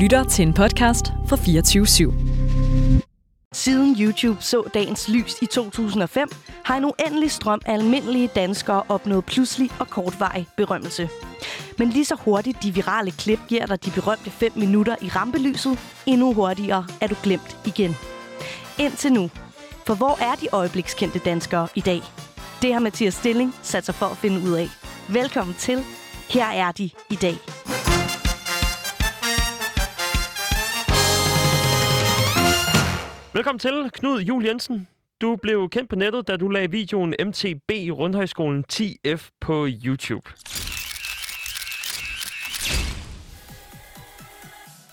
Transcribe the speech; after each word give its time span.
lytter 0.00 0.24
til 0.24 0.42
en 0.42 0.54
podcast 0.54 1.06
fra 1.28 1.36
24 1.36 1.86
/7. 1.86 2.12
Siden 3.52 3.96
YouTube 4.00 4.42
så 4.42 4.62
dagens 4.74 5.08
lys 5.08 5.34
i 5.42 5.46
2005, 5.46 6.28
har 6.64 6.76
en 6.76 6.84
uendelig 6.84 7.30
strøm 7.30 7.60
af 7.66 7.74
almindelige 7.74 8.30
danskere 8.34 8.82
opnået 8.88 9.24
pludselig 9.24 9.70
og 9.78 9.88
kortvarig 9.88 10.46
berømmelse. 10.56 11.08
Men 11.78 11.90
lige 11.90 12.04
så 12.04 12.14
hurtigt 12.14 12.62
de 12.62 12.74
virale 12.74 13.10
klip 13.10 13.40
giver 13.48 13.66
dig 13.66 13.84
de 13.84 13.90
berømte 13.90 14.30
5 14.30 14.52
minutter 14.56 14.96
i 15.00 15.08
rampelyset, 15.08 15.78
endnu 16.06 16.34
hurtigere 16.34 16.86
er 17.00 17.06
du 17.06 17.14
glemt 17.22 17.56
igen. 17.66 17.96
Indtil 18.78 19.12
nu. 19.12 19.30
For 19.86 19.94
hvor 19.94 20.18
er 20.22 20.34
de 20.34 20.48
øjeblikskendte 20.52 21.18
danskere 21.18 21.68
i 21.74 21.80
dag? 21.80 22.02
Det 22.62 22.72
har 22.72 22.80
Mathias 22.80 23.14
Stilling 23.14 23.54
sat 23.62 23.86
sig 23.86 23.94
for 23.94 24.06
at 24.06 24.16
finde 24.16 24.40
ud 24.50 24.52
af. 24.52 24.68
Velkommen 25.08 25.56
til. 25.58 25.84
Her 26.30 26.46
er 26.46 26.72
de 26.72 26.90
i 27.10 27.14
dag. 27.14 27.36
Velkommen 33.34 33.58
til, 33.58 33.90
Knud 33.92 34.20
Jul 34.20 34.44
Jensen. 34.44 34.88
Du 35.20 35.36
blev 35.36 35.68
kendt 35.68 35.88
på 35.90 35.96
nettet, 35.96 36.28
da 36.28 36.36
du 36.36 36.48
lagde 36.48 36.70
videoen 36.70 37.14
MTB 37.26 37.70
Rundhøjskolen 37.70 38.64
10F 38.72 39.38
på 39.40 39.66
YouTube. 39.84 40.30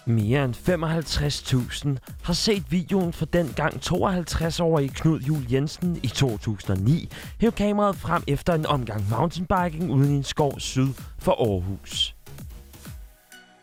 Mere 0.06 0.46
end 0.46 0.56
55.000 0.56 2.14
har 2.24 2.34
set 2.34 2.72
videoen 2.72 3.14
fra 3.14 3.26
den 3.34 3.54
gang 3.56 3.74
52-årige 3.76 4.90
Knud 4.90 5.20
Jul 5.20 5.52
Jensen 5.52 6.00
i 6.04 6.08
2009 6.08 7.10
hæve 7.42 7.52
kameraet 7.52 7.96
frem 7.96 8.24
efter 8.28 8.54
en 8.54 8.66
omgang 8.66 9.10
mountainbiking 9.10 9.92
uden 9.92 10.14
i 10.14 10.18
en 10.18 10.24
skov 10.24 10.60
syd 10.60 10.94
for 11.20 11.32
Aarhus. 11.32 12.17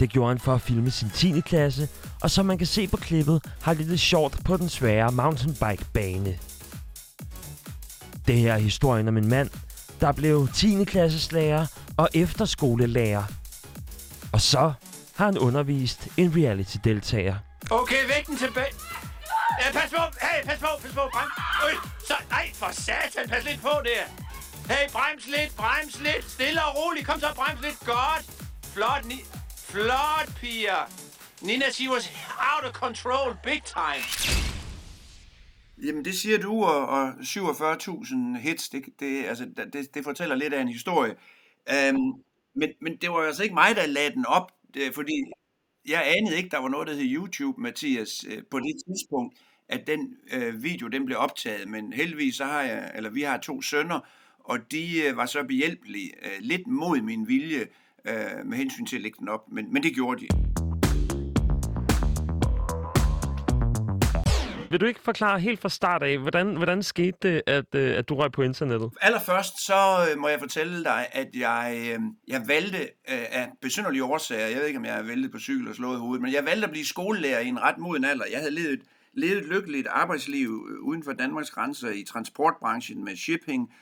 Det 0.01 0.11
gjorde 0.11 0.29
han 0.29 0.39
for 0.39 0.55
at 0.55 0.61
filme 0.61 0.91
sin 0.91 1.11
10. 1.11 1.41
klasse, 1.41 1.89
og 2.23 2.31
som 2.31 2.47
man 2.47 2.59
kan 2.59 2.67
se 2.67 2.89
på 2.89 2.97
klippet, 2.97 3.43
har 3.63 3.75
det 3.75 3.87
lidt 3.87 4.01
sjovt 4.01 4.45
på 4.45 4.57
den 4.57 4.69
svære 4.69 5.13
mountainbike-bane. 5.13 6.39
Det 8.27 8.39
her 8.39 8.55
er 8.55 8.59
historien 8.59 9.09
om 9.09 9.17
en 9.17 9.29
mand, 9.29 9.51
der 10.01 10.13
blev 10.13 10.49
10. 10.55 10.85
klasseslærer 10.85 11.67
og 11.97 12.09
efterskolelærer. 12.15 13.25
Og 14.33 14.41
så 14.41 14.73
har 15.17 15.25
han 15.25 15.39
undervist 15.39 16.09
en 16.17 16.37
reality-deltager. 16.37 17.35
Okay, 17.71 18.07
væk 18.15 18.27
den 18.27 18.37
tilbage. 18.37 18.75
Ja, 19.61 19.73
pas 19.73 19.91
på. 19.91 20.03
Hey, 20.21 20.45
pas 20.45 20.59
på, 20.59 20.67
pas 20.83 20.93
på. 20.93 21.01
Brem. 21.15 21.31
Øj, 21.65 21.75
så, 22.09 22.15
nej, 22.31 22.51
for 22.55 22.71
satan. 22.73 23.29
Pas 23.29 23.45
lidt 23.45 23.61
på 23.63 23.75
der. 23.85 24.05
Hey, 24.75 24.91
brems 24.93 25.27
lidt, 25.27 25.57
brems 25.57 26.01
lidt. 26.01 26.31
Stille 26.31 26.65
og 26.65 26.77
roligt. 26.77 27.07
Kom 27.07 27.21
så, 27.21 27.27
brems 27.35 27.61
lidt. 27.63 27.79
Godt. 27.81 28.25
Flot, 28.75 29.05
ni 29.05 29.25
Flot, 29.75 30.29
piger. 30.41 30.83
Nina, 31.43 31.71
she 31.71 31.89
was 31.89 32.11
out 32.39 32.65
of 32.65 32.73
control 32.73 33.37
big 33.43 33.63
time. 33.65 34.05
Jamen, 35.87 36.05
det 36.05 36.15
siger 36.15 36.39
du, 36.39 36.65
og, 36.65 36.87
og 36.89 37.09
47.000 37.09 38.39
hits, 38.39 38.69
det, 38.69 38.85
det, 39.01 39.25
altså, 39.25 39.45
det, 39.73 39.95
det 39.95 40.05
fortæller 40.05 40.35
lidt 40.35 40.55
af 40.55 40.61
en 40.61 40.69
historie. 40.69 41.15
Um, 41.91 42.23
men, 42.55 42.69
men 42.81 42.97
det 42.97 43.11
var 43.11 43.17
altså 43.17 43.43
ikke 43.43 43.55
mig, 43.55 43.77
der 43.77 43.87
lagde 43.87 44.11
den 44.11 44.27
op, 44.27 44.53
det, 44.75 44.95
fordi 44.95 45.13
jeg 45.89 46.15
anede 46.17 46.37
ikke, 46.37 46.49
der 46.49 46.59
var 46.59 46.69
noget, 46.69 46.89
der 46.89 46.95
hed 46.95 47.15
YouTube, 47.15 47.61
Mathias, 47.61 48.25
øh, 48.29 48.43
på 48.51 48.59
det 48.59 48.75
tidspunkt, 48.89 49.39
at 49.69 49.87
den 49.87 50.17
øh, 50.33 50.63
video, 50.63 50.89
den 50.89 51.07
blev 51.07 51.19
optaget. 51.19 51.69
Men 51.69 51.93
heldigvis, 51.93 52.37
så 52.37 52.45
har 52.45 52.63
jeg, 52.63 52.93
eller 52.95 53.11
vi 53.11 53.23
har 53.23 53.39
to 53.39 53.63
sønner, 53.63 54.01
og 54.39 54.73
de 54.73 55.03
øh, 55.03 55.17
var 55.17 55.27
så 55.27 55.45
behjælpelige, 55.45 56.13
øh, 56.23 56.39
lidt 56.41 56.67
mod 56.67 57.01
min 57.01 57.29
vilje, 57.29 57.67
øh, 58.09 58.47
med 58.47 58.59
hensyn 58.59 58.87
til 58.87 58.97
at 58.97 59.03
lægge 59.03 59.17
den 59.21 59.29
op, 59.29 59.53
men, 59.53 59.73
men 59.73 59.83
det 59.83 59.95
gjorde 59.95 60.21
de. 60.21 60.29
Vil 64.71 64.81
du 64.81 64.87
ikke 64.87 65.01
forklare 65.01 65.41
helt 65.41 65.61
fra 65.61 65.69
start 65.69 66.03
af, 66.03 66.19
hvordan, 66.19 66.57
hvordan 66.57 66.83
skete 66.83 67.19
det, 67.23 67.43
at, 67.47 67.75
øh, 67.75 67.99
at 67.99 68.09
du 68.09 68.15
røg 68.15 68.33
på 68.33 68.43
internettet? 68.43 68.91
Allerførst 69.01 69.67
så 69.67 69.75
øh, 70.11 70.19
må 70.21 70.29
jeg 70.29 70.39
fortælle 70.41 70.85
dig, 70.85 71.07
at 71.13 71.29
jeg, 71.35 71.77
øh, 71.79 72.01
jeg 72.29 72.43
valgte 72.49 72.89
af 73.07 73.49
besynderlige 73.63 74.05
årsager, 74.05 74.47
jeg 74.47 74.57
ved 74.57 74.67
ikke, 74.67 74.79
om 74.79 74.85
jeg 74.85 74.95
har 74.95 75.03
væltet 75.03 75.33
på 75.33 75.39
cykel 75.39 75.69
og 75.69 75.75
slået 75.75 75.99
hovedet, 75.99 76.23
men 76.23 76.33
jeg 76.33 76.45
valgte 76.45 76.65
at 76.65 76.71
blive 76.71 76.87
skolelærer 76.87 77.41
i 77.41 77.49
en 77.49 77.63
ret 77.63 77.79
moden 77.79 78.05
alder. 78.05 78.25
Jeg 78.31 78.39
havde 78.39 78.55
levet, 78.55 78.81
levet 79.15 79.39
et 79.39 79.45
lykkeligt 79.45 79.87
arbejdsliv 79.87 80.49
uden 80.81 81.05
for 81.05 81.13
Danmarks 81.13 81.51
grænser 81.51 81.91
i 81.91 82.03
transportbranchen 82.03 83.05
med 83.05 83.17
shipping, 83.17 83.73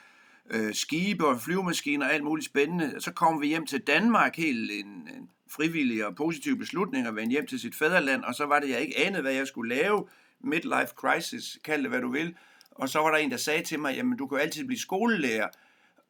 øh, 0.51 0.75
skibe 0.75 1.27
og 1.27 1.41
flyvemaskiner 1.41 2.07
og 2.07 2.13
alt 2.13 2.25
muligt 2.25 2.47
spændende. 2.47 3.01
Så 3.01 3.13
kom 3.13 3.41
vi 3.41 3.47
hjem 3.47 3.67
til 3.67 3.81
Danmark, 3.81 4.37
helt 4.37 4.71
en, 4.71 4.87
en 4.87 5.29
frivillig 5.51 6.07
og 6.07 6.17
positiv 6.17 6.59
beslutning 6.59 7.07
at 7.07 7.17
vende 7.17 7.31
hjem 7.31 7.47
til 7.47 7.61
sit 7.61 7.75
fædreland, 7.75 8.25
og 8.25 8.35
så 8.35 8.47
var 8.47 8.61
det, 8.61 8.71
jeg 8.71 8.81
ikke 8.81 8.99
anede, 8.99 9.23
hvad 9.23 9.33
jeg 9.33 9.47
skulle 9.47 9.75
lave. 9.75 10.09
Midlife 10.41 10.93
crisis, 10.95 11.59
kald 11.65 11.83
det 11.83 11.91
hvad 11.91 12.01
du 12.01 12.13
vil. 12.13 12.35
Og 12.71 12.89
så 12.89 12.99
var 12.99 13.11
der 13.11 13.19
en, 13.19 13.31
der 13.31 13.37
sagde 13.37 13.65
til 13.65 13.81
mig, 13.81 13.97
jamen 13.97 14.17
du 14.19 14.27
kan 14.27 14.39
jo 14.39 14.43
altid 14.43 14.65
blive 14.65 14.79
skolelærer. 14.79 15.49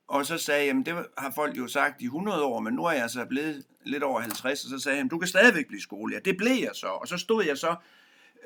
Og 0.08 0.26
så 0.26 0.38
sagde 0.38 0.60
jeg, 0.60 0.66
jamen 0.66 0.86
det 0.86 1.06
har 1.18 1.30
folk 1.30 1.58
jo 1.58 1.66
sagt 1.66 2.02
i 2.02 2.04
100 2.04 2.42
år, 2.42 2.60
men 2.60 2.74
nu 2.74 2.84
er 2.84 2.92
jeg 2.92 3.10
så 3.10 3.24
blevet 3.24 3.64
lidt 3.84 4.02
over 4.02 4.20
50, 4.20 4.64
og 4.64 4.70
så 4.70 4.78
sagde 4.78 4.98
jeg, 4.98 5.10
du 5.10 5.18
kan 5.18 5.28
stadigvæk 5.28 5.66
blive 5.68 5.80
skolelærer. 5.80 6.22
Det 6.22 6.36
blev 6.36 6.56
jeg 6.60 6.70
så. 6.74 6.86
Og 6.86 7.08
så 7.08 7.16
stod 7.16 7.44
jeg 7.44 7.58
så 7.58 7.76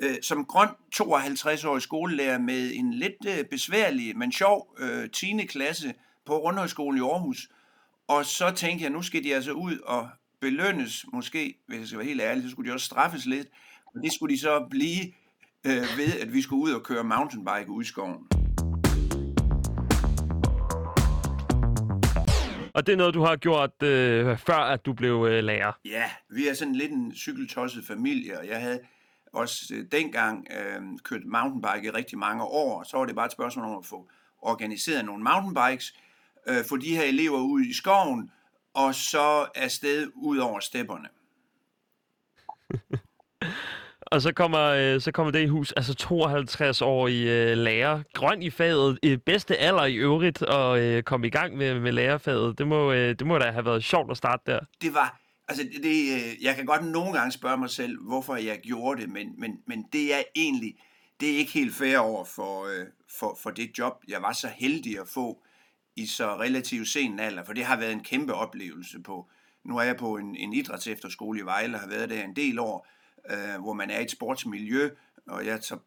øh, 0.01 0.15
som 0.21 0.45
grøn 0.45 0.69
52-årig 0.95 1.81
skolelærer 1.81 2.37
med 2.37 2.71
en 2.73 2.93
lidt 2.93 3.25
øh, 3.27 3.45
besværlig, 3.45 4.17
men 4.17 4.31
sjov 4.31 4.75
øh, 4.79 5.09
10. 5.09 5.45
klasse 5.45 5.93
på 6.25 6.37
Rundhøjskolen 6.37 6.97
i 6.97 7.01
Aarhus. 7.01 7.49
Og 8.07 8.25
så 8.25 8.51
tænkte 8.55 8.83
jeg, 8.83 8.91
nu 8.91 9.01
skal 9.01 9.23
de 9.23 9.35
altså 9.35 9.51
ud 9.51 9.77
og 9.79 10.09
belønnes, 10.41 11.05
måske, 11.13 11.57
hvis 11.67 11.79
jeg 11.79 11.87
skal 11.87 11.99
være 11.99 12.07
helt 12.07 12.21
ærlig, 12.21 12.43
så 12.43 12.49
skulle 12.49 12.69
de 12.69 12.75
også 12.75 12.85
straffes 12.85 13.25
lidt. 13.25 13.47
Og 13.95 14.03
det 14.03 14.13
skulle 14.13 14.35
de 14.35 14.39
så 14.39 14.67
blive 14.69 15.05
øh, 15.65 15.97
ved, 15.97 16.19
at 16.21 16.33
vi 16.33 16.41
skulle 16.41 16.63
ud 16.63 16.71
og 16.71 16.83
køre 16.83 17.03
mountainbike 17.03 17.69
ud 17.69 17.83
i 17.83 17.85
skoven. 17.85 18.27
Og 22.73 22.87
det 22.87 22.93
er 22.93 22.97
noget, 22.97 23.13
du 23.13 23.21
har 23.21 23.35
gjort 23.35 23.83
øh, 23.83 24.37
før, 24.37 24.53
at 24.53 24.85
du 24.85 24.93
blev 24.93 25.27
øh, 25.29 25.43
lærer? 25.43 25.71
Ja, 25.85 26.03
vi 26.29 26.47
er 26.47 26.53
sådan 26.53 26.75
lidt 26.75 26.91
en 26.91 27.15
cykeltosset 27.15 27.85
familie, 27.85 28.39
og 28.39 28.47
jeg 28.47 28.61
havde 28.61 28.79
også 29.33 29.73
øh, 29.73 29.85
dengang 29.91 30.47
øh, 30.51 30.81
kørt 31.03 31.25
mountainbike 31.25 31.87
i 31.87 31.91
rigtig 31.91 32.17
mange 32.17 32.43
år. 32.43 32.83
Så 32.83 32.97
var 32.97 33.05
det 33.05 33.15
bare 33.15 33.25
et 33.25 33.31
spørgsmål 33.31 33.65
om 33.65 33.77
at 33.77 33.85
få 33.85 34.09
organiseret 34.41 35.05
nogle 35.05 35.23
mountainbikes, 35.23 35.93
øh, 36.47 36.65
få 36.69 36.77
de 36.77 36.95
her 36.95 37.03
elever 37.03 37.39
ud 37.39 37.61
i 37.61 37.73
skoven, 37.73 38.31
og 38.73 38.95
så 38.95 39.47
afsted 39.55 40.11
ud 40.15 40.37
over 40.37 40.59
stepperne. 40.59 41.07
og 44.11 44.21
så 44.21 44.33
kommer, 44.33 44.61
øh, 44.61 45.01
så 45.01 45.11
kommer 45.11 45.31
det 45.31 45.41
i 45.41 45.47
hus, 45.47 45.71
altså 45.71 45.93
52 45.93 46.81
år 46.81 47.07
i 47.07 47.21
øh, 47.21 47.57
lærer, 47.57 48.03
grøn 48.13 48.41
i 48.41 48.49
faget, 48.49 48.99
i 49.03 49.15
bedste 49.15 49.57
alder 49.57 49.85
i 49.85 49.95
øvrigt, 49.95 50.41
og 50.41 50.79
øh, 50.79 51.03
komme 51.03 51.27
i 51.27 51.29
gang 51.29 51.57
med, 51.57 51.79
med 51.79 51.91
lærerfaget. 51.91 52.57
Det 52.57 52.67
må, 52.67 52.91
øh, 52.91 53.09
det 53.19 53.27
må 53.27 53.37
da 53.37 53.51
have 53.51 53.65
været 53.65 53.83
sjovt 53.83 54.11
at 54.11 54.17
starte 54.17 54.51
der. 54.51 54.59
Det 54.81 54.93
var, 54.93 55.19
altså 55.47 55.63
det, 55.63 55.83
det, 55.83 56.13
øh, 56.13 56.43
jeg 56.43 56.55
kan 56.55 56.65
godt 56.65 56.85
nogle 56.85 57.13
gange 57.13 57.31
spørge 57.31 57.57
mig 57.57 57.69
selv, 57.69 58.01
hvorfor 58.01 58.35
jeg 58.35 58.59
gjorde 58.59 59.01
det, 59.01 59.09
men, 59.09 59.33
men, 59.37 59.59
men 59.65 59.85
det 59.93 60.13
er 60.13 60.23
egentlig, 60.35 60.75
det 61.19 61.33
er 61.33 61.37
ikke 61.37 61.51
helt 61.51 61.75
fair 61.75 61.97
over 61.97 62.25
for, 62.25 62.65
øh, 62.65 62.85
for, 63.19 63.39
for 63.41 63.51
det 63.51 63.77
job, 63.77 64.03
jeg 64.07 64.21
var 64.21 64.33
så 64.33 64.47
heldig 64.47 64.99
at 64.99 65.07
få 65.07 65.43
i 65.95 66.05
så 66.05 66.35
relativt 66.35 66.87
sen 66.87 67.19
alder, 67.19 67.43
for 67.43 67.53
det 67.53 67.65
har 67.65 67.77
været 67.77 67.91
en 67.91 68.03
kæmpe 68.03 68.33
oplevelse 68.33 68.99
på. 68.99 69.29
Nu 69.63 69.77
er 69.77 69.83
jeg 69.83 69.97
på 69.97 70.17
en, 70.17 70.35
en 70.35 70.53
idrætsefterskole 70.53 71.39
i 71.39 71.45
Vejle, 71.45 71.75
og 71.75 71.79
har 71.79 71.87
været 71.87 72.09
der 72.09 72.23
en 72.23 72.35
del 72.35 72.59
år, 72.59 72.87
øh, 73.29 73.61
hvor 73.61 73.73
man 73.73 73.89
er 73.89 73.99
i 73.99 74.03
et 74.03 74.11
sportsmiljø, 74.11 74.89
og 75.27 75.45
jeg 75.45 75.59
så 75.61 75.77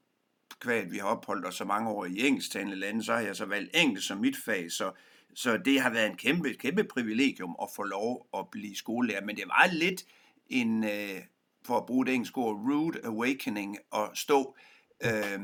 kvad, 0.60 0.86
vi 0.90 0.98
har 0.98 1.06
opholdt 1.06 1.46
os 1.46 1.54
så 1.54 1.64
mange 1.64 1.90
år 1.90 2.04
i 2.04 2.26
engelsktalende 2.26 2.76
lande, 2.76 3.04
så 3.04 3.12
har 3.12 3.20
jeg 3.20 3.36
så 3.36 3.44
valgt 3.44 3.76
engelsk 3.76 4.06
som 4.06 4.18
mit 4.18 4.36
fag, 4.36 4.72
så, 4.72 4.92
så 5.34 5.56
det 5.56 5.80
har 5.80 5.90
været 5.90 6.10
en 6.10 6.16
kæmpe, 6.16 6.54
kæmpe 6.54 6.84
privilegium 6.84 7.56
at 7.62 7.68
få 7.76 7.82
lov 7.82 8.26
at 8.38 8.48
blive 8.52 8.76
skolelærer, 8.76 9.24
men 9.24 9.36
det 9.36 9.44
var 9.46 9.68
lidt 9.72 10.04
en, 10.48 10.84
øh, 10.84 11.20
for 11.66 11.76
at 11.76 11.86
bruge 11.86 12.06
det 12.06 12.14
engelske 12.14 12.38
ord, 12.38 12.56
rude 12.56 13.00
awakening 13.04 13.78
at 13.94 14.10
stå 14.14 14.56
øh, 15.04 15.40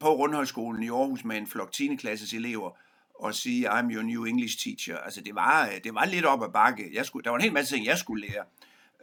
på 0.00 0.14
Rundhøjskolen 0.14 0.82
i 0.82 0.88
Aarhus 0.88 1.24
med 1.24 1.36
en 1.36 1.46
flok 1.46 1.72
10. 1.72 1.96
klasses 1.96 2.32
elever 2.32 2.70
og 3.14 3.34
sige, 3.34 3.70
I'm 3.70 3.94
your 3.94 4.02
new 4.02 4.24
English 4.24 4.58
teacher. 4.58 4.96
Altså 4.96 5.20
det 5.20 5.34
var, 5.34 5.66
øh, 5.66 5.84
det 5.84 5.94
var 5.94 6.04
lidt 6.04 6.24
op 6.24 6.42
ad 6.42 6.52
bakke. 6.52 6.90
Jeg 6.92 7.06
skulle, 7.06 7.24
der 7.24 7.30
var 7.30 7.36
en 7.36 7.44
hel 7.44 7.52
masse 7.52 7.76
ting, 7.76 7.86
jeg 7.86 7.98
skulle 7.98 8.26
lære. 8.28 8.44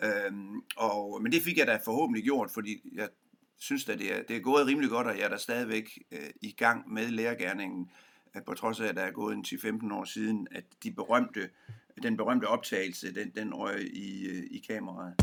Øhm, 0.03 0.62
og, 0.75 1.21
men 1.21 1.31
det 1.31 1.41
fik 1.41 1.57
jeg 1.57 1.68
da 1.68 1.79
forhåbentlig 1.85 2.24
gjort, 2.24 2.51
fordi 2.51 2.81
jeg 2.95 3.09
synes 3.57 3.89
at 3.89 4.00
det 4.00 4.15
er, 4.15 4.24
det 4.24 4.35
er 4.35 4.39
gået 4.39 4.68
rimelig 4.68 4.89
godt, 4.89 5.07
og 5.07 5.18
jeg 5.18 5.25
er 5.25 5.29
da 5.29 5.38
stadigvæk 5.38 6.00
øh, 6.12 6.29
i 6.41 6.51
gang 6.51 6.94
med 6.94 7.07
lærergærningen, 7.07 7.81
øh, 7.81 8.06
på 8.45 8.53
trods 8.53 8.79
af, 8.79 8.88
at 8.88 8.95
der 8.95 9.01
er 9.01 9.12
gået 9.12 9.35
en 9.35 9.45
10-15 9.47 9.94
år 9.94 10.03
siden, 10.06 10.47
at 10.51 10.63
de 10.83 10.91
berømte, 10.91 11.50
den 12.03 12.18
berømte 12.18 12.45
optagelse, 12.45 13.13
den, 13.13 13.31
den 13.35 13.53
røg 13.53 13.81
i, 13.94 14.27
øh, 14.27 14.44
i 14.51 14.63
kameraet. 14.68 15.13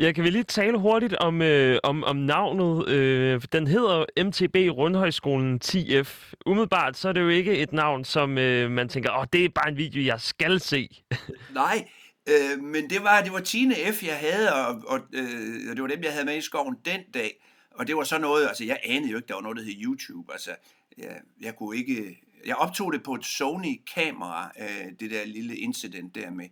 Jeg 0.00 0.14
kan 0.14 0.24
vi 0.24 0.30
lige 0.30 0.44
tale 0.44 0.78
hurtigt 0.78 1.14
om, 1.14 1.42
øh, 1.42 1.78
om, 1.82 2.04
om 2.04 2.16
navnet. 2.16 2.88
Øh, 2.88 3.42
den 3.52 3.66
hedder 3.66 4.04
MTB 4.24 4.56
Rundhøjskolen 4.78 5.60
10F. 5.64 6.32
Umiddelbart 6.46 6.96
så 6.96 7.08
er 7.08 7.12
det 7.12 7.20
jo 7.20 7.28
ikke 7.28 7.58
et 7.58 7.72
navn, 7.72 8.04
som 8.04 8.38
øh, 8.38 8.70
man 8.70 8.88
tænker, 8.88 9.18
åh, 9.18 9.24
det 9.32 9.44
er 9.44 9.48
bare 9.48 9.68
en 9.68 9.76
video, 9.76 10.04
jeg 10.04 10.20
skal 10.20 10.60
se. 10.60 11.02
Nej, 11.54 11.88
Øh, 12.28 12.62
men 12.62 12.90
det 12.90 13.02
var, 13.02 13.20
det 13.20 13.32
var 13.32 13.40
Tine 13.40 13.74
F., 13.74 14.02
jeg 14.02 14.16
havde, 14.16 14.54
og, 14.54 14.82
og 14.86 15.00
øh, 15.12 15.76
det 15.76 15.82
var 15.82 15.88
dem, 15.88 16.02
jeg 16.02 16.12
havde 16.12 16.24
med 16.24 16.36
i 16.36 16.40
skoven 16.40 16.76
den 16.84 17.00
dag. 17.14 17.42
Og 17.78 17.86
det 17.86 17.96
var 17.96 18.04
så 18.04 18.18
noget, 18.18 18.48
altså 18.48 18.64
jeg 18.64 18.80
anede 18.84 19.10
jo 19.10 19.16
ikke, 19.16 19.28
der 19.28 19.34
var 19.34 19.42
noget, 19.42 19.56
der 19.56 19.64
hed 19.64 19.74
YouTube. 19.82 20.32
Altså, 20.32 20.50
jeg, 20.98 21.20
jeg 21.40 21.56
kunne 21.56 21.76
ikke... 21.76 22.22
Jeg 22.46 22.56
optog 22.56 22.92
det 22.92 23.02
på 23.02 23.14
et 23.14 23.24
Sony-kamera, 23.24 24.52
øh, 24.60 24.92
det 25.00 25.10
der 25.10 25.24
lille 25.24 25.56
incident 25.56 26.14
der 26.14 26.30
med, 26.30 26.48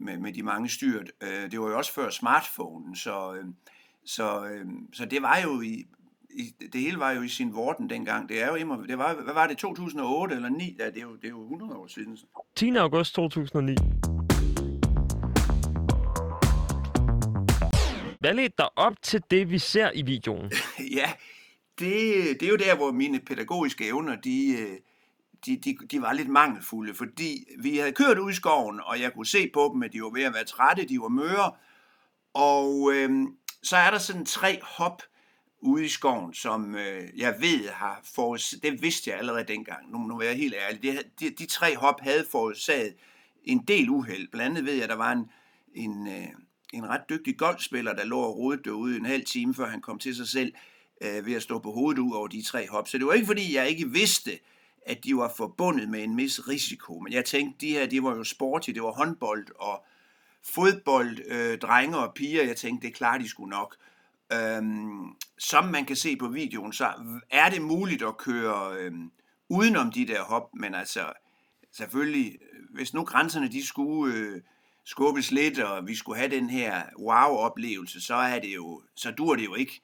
med, 0.00 0.18
med 0.18 0.32
de 0.32 0.42
mange 0.42 0.68
styrt. 0.68 1.10
Øh, 1.20 1.50
det 1.50 1.60
var 1.60 1.68
jo 1.68 1.78
også 1.78 1.92
før 1.92 2.10
smartphone, 2.10 2.96
så, 2.96 3.34
øh, 3.34 3.44
så, 4.04 4.46
øh, 4.46 4.66
så 4.92 5.04
det 5.04 5.22
var 5.22 5.38
jo 5.44 5.60
i, 5.60 5.86
i, 6.30 6.54
det 6.72 6.80
hele 6.80 6.98
var 6.98 7.10
jo 7.10 7.22
i 7.22 7.28
sin 7.28 7.54
vorden 7.54 7.90
dengang. 7.90 8.28
Det 8.28 8.42
er 8.42 8.48
jo 8.48 8.54
immer, 8.54 8.76
det 8.76 8.98
var, 8.98 9.14
hvad 9.14 9.34
var 9.34 9.46
det, 9.46 9.58
2008 9.58 10.34
eller 10.34 10.48
9? 10.48 10.76
Ja, 10.78 10.86
det 10.86 10.96
er 10.96 11.02
jo, 11.02 11.16
det 11.16 11.24
er 11.24 11.28
jo 11.28 11.42
100 11.42 11.74
år 11.74 11.86
siden. 11.86 12.18
10. 12.54 12.76
august 12.76 13.14
2009. 13.14 13.76
Hvad 18.26 18.34
ledte 18.34 18.54
dig 18.58 18.78
op 18.78 19.02
til 19.02 19.22
det, 19.30 19.50
vi 19.50 19.58
ser 19.58 19.90
i 19.94 20.02
videoen? 20.02 20.52
ja, 20.98 21.12
det, 21.78 22.40
det 22.40 22.42
er 22.42 22.50
jo 22.50 22.56
der, 22.56 22.76
hvor 22.76 22.92
mine 22.92 23.20
pædagogiske 23.20 23.86
evner, 23.86 24.16
de, 24.16 24.56
øh, 24.58 24.78
de, 25.46 25.56
de, 25.56 25.76
de 25.90 26.02
var 26.02 26.12
lidt 26.12 26.28
mangelfulde, 26.28 26.94
fordi 26.94 27.44
vi 27.58 27.76
havde 27.76 27.92
kørt 27.92 28.18
ud 28.18 28.30
i 28.30 28.34
skoven, 28.34 28.80
og 28.84 29.00
jeg 29.00 29.12
kunne 29.12 29.26
se 29.26 29.50
på 29.54 29.70
dem, 29.74 29.82
at 29.82 29.92
de 29.92 30.02
var 30.02 30.10
ved 30.10 30.22
at 30.22 30.34
være 30.34 30.44
trætte, 30.44 30.88
de 30.88 31.00
var 31.00 31.08
møre, 31.08 31.52
og 32.34 32.92
øh, 32.92 33.10
så 33.62 33.76
er 33.76 33.90
der 33.90 33.98
sådan 33.98 34.24
tre 34.26 34.60
hop 34.62 35.02
ude 35.60 35.84
i 35.84 35.88
skoven, 35.88 36.34
som 36.34 36.74
øh, 36.74 37.02
jeg 37.16 37.34
ved 37.40 37.68
har 37.68 38.00
forårsaget, 38.14 38.62
det 38.62 38.82
vidste 38.82 39.10
jeg 39.10 39.18
allerede 39.18 39.44
dengang, 39.44 39.92
nu, 39.92 39.98
nu 39.98 40.18
er 40.18 40.24
jeg 40.24 40.36
helt 40.36 40.54
ærlig, 40.54 40.82
de, 40.82 40.98
de, 41.20 41.30
de 41.30 41.46
tre 41.46 41.76
hop 41.76 42.00
havde 42.00 42.26
forårsaget 42.30 42.94
en 43.44 43.58
del 43.58 43.90
uheld. 43.90 44.28
Blandt 44.32 44.50
andet 44.50 44.64
ved 44.64 44.74
jeg, 44.74 44.82
at 44.82 44.90
der 44.90 44.96
var 44.96 45.12
en, 45.12 45.30
en, 45.74 46.06
øh, 46.06 46.28
en 46.72 46.88
ret 46.88 47.02
dygtig 47.08 47.38
golfspiller, 47.38 47.94
der 47.94 48.04
lå 48.04 48.18
og 48.18 48.36
rodede 48.36 48.62
derude 48.62 48.96
en 48.96 49.06
halv 49.06 49.24
time, 49.24 49.54
før 49.54 49.66
han 49.66 49.80
kom 49.80 49.98
til 49.98 50.16
sig 50.16 50.28
selv 50.28 50.52
øh, 51.00 51.26
ved 51.26 51.34
at 51.34 51.42
stå 51.42 51.58
på 51.58 51.72
hovedet 51.72 51.98
ud 51.98 52.12
over 52.12 52.28
de 52.28 52.42
tre 52.42 52.68
hop. 52.68 52.88
Så 52.88 52.98
det 52.98 53.06
var 53.06 53.12
ikke, 53.12 53.26
fordi 53.26 53.54
jeg 53.54 53.68
ikke 53.68 53.90
vidste, 53.90 54.30
at 54.86 55.04
de 55.04 55.16
var 55.16 55.32
forbundet 55.36 55.88
med 55.88 56.04
en 56.04 56.16
vis 56.16 56.48
risiko. 56.48 57.00
Men 57.00 57.12
jeg 57.12 57.24
tænkte, 57.24 57.66
de 57.66 57.72
her, 57.72 57.86
det 57.86 58.02
var 58.02 58.16
jo 58.16 58.24
sporty, 58.24 58.70
det 58.70 58.82
var 58.82 58.92
håndbold 58.92 59.46
og 59.58 59.84
fodbold, 60.54 61.18
øh, 61.26 61.58
drenge 61.58 61.98
og 61.98 62.14
piger. 62.14 62.44
Jeg 62.44 62.56
tænkte, 62.56 62.86
det 62.86 62.96
klarer 62.96 63.18
de 63.18 63.28
skulle 63.28 63.50
nok. 63.50 63.76
Øhm, 64.32 65.14
som 65.38 65.64
man 65.64 65.84
kan 65.84 65.96
se 65.96 66.16
på 66.16 66.28
videoen, 66.28 66.72
så 66.72 66.92
er 67.30 67.50
det 67.50 67.62
muligt 67.62 68.02
at 68.02 68.16
køre 68.16 68.76
øhm, 68.78 69.10
udenom 69.48 69.92
de 69.92 70.06
der 70.06 70.22
hop, 70.22 70.54
men 70.54 70.74
altså 70.74 71.12
selvfølgelig, 71.72 72.38
øh, 72.52 72.74
hvis 72.74 72.94
nu 72.94 73.04
grænserne 73.04 73.48
de 73.48 73.66
skulle 73.66 74.14
øh, 74.14 74.40
skubbes 74.86 75.30
lidt, 75.30 75.58
og 75.58 75.86
vi 75.86 75.94
skulle 75.94 76.18
have 76.18 76.30
den 76.30 76.50
her 76.50 76.82
wow-oplevelse, 76.98 78.00
så 78.00 78.14
er 78.14 78.38
det 78.38 78.54
jo, 78.54 78.82
så 78.94 79.10
dur 79.10 79.36
det 79.36 79.44
jo 79.44 79.54
ikke 79.54 79.82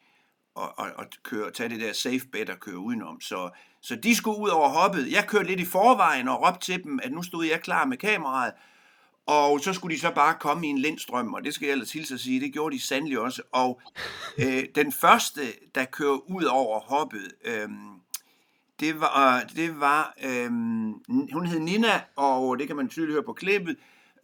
at, 0.56 0.68
at, 0.78 0.86
at 0.98 1.22
køre, 1.22 1.50
tage 1.50 1.68
det 1.68 1.80
der 1.80 1.92
safe 1.92 2.26
bet 2.32 2.50
og 2.50 2.60
køre 2.60 2.78
udenom. 2.78 3.20
Så, 3.20 3.50
så 3.80 3.96
de 3.96 4.16
skulle 4.16 4.38
ud 4.38 4.48
over 4.48 4.68
hoppet. 4.68 5.12
Jeg 5.12 5.26
kørte 5.28 5.48
lidt 5.48 5.60
i 5.60 5.64
forvejen 5.64 6.28
og 6.28 6.42
råbte 6.46 6.66
til 6.66 6.84
dem, 6.84 7.00
at 7.02 7.12
nu 7.12 7.22
stod 7.22 7.44
jeg 7.44 7.60
klar 7.60 7.84
med 7.84 7.96
kameraet, 7.96 8.52
og 9.26 9.60
så 9.60 9.72
skulle 9.72 9.96
de 9.96 10.00
så 10.00 10.10
bare 10.14 10.34
komme 10.40 10.66
i 10.66 10.70
en 10.70 10.78
lindstrøm, 10.78 11.34
og 11.34 11.44
det 11.44 11.54
skal 11.54 11.66
jeg 11.66 11.72
ellers 11.72 11.92
hilse 11.92 12.14
at 12.14 12.20
sige, 12.20 12.40
det 12.40 12.52
gjorde 12.52 12.76
de 12.76 12.82
sandelig 12.82 13.18
også. 13.18 13.42
Og 13.52 13.80
øh, 14.42 14.64
den 14.74 14.92
første, 14.92 15.40
der 15.74 15.84
kører 15.84 16.30
ud 16.30 16.44
over 16.44 16.80
hoppet, 16.80 17.32
øh, 17.44 17.68
det 18.80 19.00
var, 19.00 19.44
det 19.56 19.80
var 19.80 20.14
øh, 20.24 20.50
hun 21.32 21.46
hed 21.46 21.60
Nina, 21.60 22.00
og 22.16 22.58
det 22.58 22.66
kan 22.66 22.76
man 22.76 22.88
tydeligt 22.88 23.14
høre 23.14 23.22
på 23.22 23.32
klippet, 23.32 23.76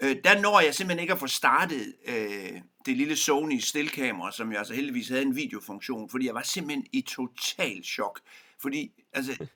øh, 0.02 0.16
der 0.24 0.40
når 0.40 0.60
jeg 0.60 0.74
simpelthen 0.74 1.02
ikke 1.02 1.12
at 1.12 1.18
få 1.18 1.26
startet 1.26 1.94
øh, 2.06 2.60
det 2.86 2.96
lille 2.96 3.16
Sony 3.16 3.58
stillkamera, 3.58 4.32
som 4.32 4.50
jeg 4.50 4.58
altså 4.58 4.74
heldigvis 4.74 5.08
havde 5.08 5.22
en 5.22 5.36
videofunktion, 5.36 6.10
fordi 6.10 6.26
jeg 6.26 6.34
var 6.34 6.42
simpelthen 6.42 6.86
i 6.92 7.00
total 7.00 7.84
chok. 7.84 8.20
Fordi, 8.62 8.90
altså, 9.12 9.46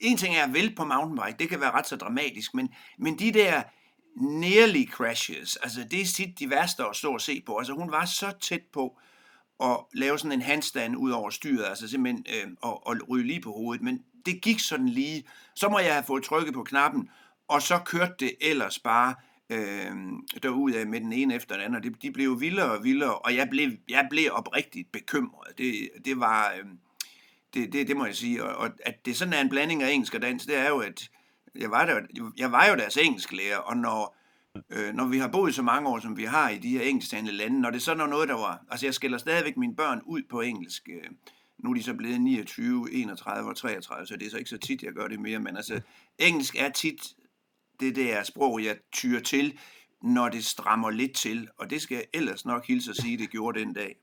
en 0.00 0.16
ting 0.16 0.36
er 0.36 0.44
at 0.44 0.54
vælte 0.54 0.74
på 0.74 0.84
mountainbike, 0.84 1.38
det 1.38 1.48
kan 1.48 1.60
være 1.60 1.70
ret 1.70 1.86
så 1.86 1.96
dramatisk, 1.96 2.54
men, 2.54 2.68
men 2.98 3.18
de 3.18 3.32
der 3.32 3.62
nearly 4.16 4.86
crashes, 4.90 5.56
altså 5.56 5.86
det 5.90 6.00
er 6.00 6.04
tit 6.04 6.38
de 6.38 6.50
værste 6.50 6.84
at 6.84 6.96
stå 6.96 7.12
og 7.12 7.20
se 7.20 7.42
på. 7.46 7.56
Altså 7.56 7.72
hun 7.72 7.92
var 7.92 8.04
så 8.04 8.32
tæt 8.40 8.62
på 8.72 8.98
at 9.62 9.76
lave 9.94 10.18
sådan 10.18 10.32
en 10.32 10.42
handstand 10.42 10.96
ud 10.96 11.10
over 11.10 11.30
styret, 11.30 11.64
altså 11.64 11.88
simpelthen 11.88 12.26
øh, 12.28 12.50
og, 12.62 12.86
og 12.86 12.96
ryge 13.08 13.26
lige 13.26 13.40
på 13.40 13.52
hovedet, 13.52 13.82
men 13.82 14.04
det 14.26 14.42
gik 14.42 14.60
sådan 14.60 14.88
lige. 14.88 15.24
Så 15.54 15.68
må 15.68 15.78
jeg 15.78 15.92
have 15.92 16.04
fået 16.04 16.24
trykket 16.24 16.54
på 16.54 16.62
knappen, 16.62 17.10
og 17.48 17.62
så 17.62 17.78
kørte 17.84 18.14
det 18.18 18.34
ellers 18.40 18.78
bare 18.78 19.14
øh, 19.50 19.96
derudad 20.42 20.84
med 20.84 21.00
den 21.00 21.12
ene 21.12 21.34
efter 21.34 21.54
den 21.54 21.64
anden, 21.64 21.76
og 21.76 21.82
det, 21.82 22.02
de 22.02 22.10
blev 22.12 22.40
vildere 22.40 22.72
og 22.72 22.84
vildere, 22.84 23.18
og 23.18 23.36
jeg 23.36 23.48
blev, 23.50 23.70
jeg 23.88 24.06
blev 24.10 24.30
oprigtigt 24.32 24.92
bekymret. 24.92 25.58
Det, 25.58 25.88
det 26.04 26.20
var, 26.20 26.52
øh, 26.58 26.64
det, 27.54 27.72
det, 27.72 27.88
det 27.88 27.96
må 27.96 28.06
jeg 28.06 28.16
sige, 28.16 28.44
og, 28.44 28.56
og 28.56 28.70
at 28.86 29.06
det 29.06 29.16
sådan 29.16 29.34
er 29.34 29.40
en 29.40 29.48
blanding 29.48 29.82
af 29.82 29.90
engelsk 29.90 30.14
og 30.14 30.22
dansk, 30.22 30.46
det 30.46 30.56
er 30.56 30.68
jo, 30.68 30.78
at 30.78 31.10
jeg 31.54 31.70
var, 31.70 31.86
der, 31.86 32.00
jeg 32.36 32.52
var 32.52 32.66
jo 32.66 32.74
deres 32.74 32.96
engelsklærer, 32.96 33.56
og 33.56 33.76
når, 33.76 34.16
øh, 34.70 34.94
når 34.94 35.06
vi 35.06 35.18
har 35.18 35.28
boet 35.28 35.54
så 35.54 35.62
mange 35.62 35.88
år, 35.88 35.98
som 35.98 36.16
vi 36.16 36.24
har 36.24 36.48
i 36.48 36.58
de 36.58 36.78
her 36.78 36.82
engelsktalende 36.82 37.32
lande, 37.32 37.60
når 37.60 37.70
det 37.70 37.82
så 37.82 37.92
er 37.92 38.06
noget, 38.06 38.28
der 38.28 38.34
var... 38.34 38.64
Altså, 38.70 38.86
jeg 38.86 38.94
skælder 38.94 39.18
stadigvæk 39.18 39.56
mine 39.56 39.76
børn 39.76 40.00
ud 40.06 40.22
på 40.30 40.40
engelsk. 40.40 40.88
Øh, 40.88 41.10
nu 41.58 41.70
er 41.70 41.74
de 41.74 41.82
så 41.82 41.94
blevet 41.94 42.20
29, 42.20 42.92
31 42.92 43.50
og 43.50 43.56
33, 43.56 44.06
så 44.06 44.16
det 44.16 44.26
er 44.26 44.30
så 44.30 44.36
ikke 44.36 44.50
så 44.50 44.58
tit, 44.58 44.82
jeg 44.82 44.92
gør 44.92 45.08
det 45.08 45.20
mere, 45.20 45.38
men 45.38 45.56
altså, 45.56 45.80
engelsk 46.18 46.56
er 46.58 46.68
tit 46.68 47.14
det 47.80 47.96
der 47.96 48.22
sprog, 48.22 48.64
jeg 48.64 48.76
tyrer 48.92 49.20
til, 49.20 49.58
når 50.02 50.28
det 50.28 50.44
strammer 50.44 50.90
lidt 50.90 51.14
til, 51.14 51.48
og 51.58 51.70
det 51.70 51.82
skal 51.82 51.94
jeg 51.94 52.04
ellers 52.14 52.46
nok 52.46 52.66
hilse 52.66 52.90
at 52.90 52.96
sige, 52.96 53.18
det 53.18 53.30
gjorde 53.30 53.60
den 53.60 53.72
dag. 53.72 53.96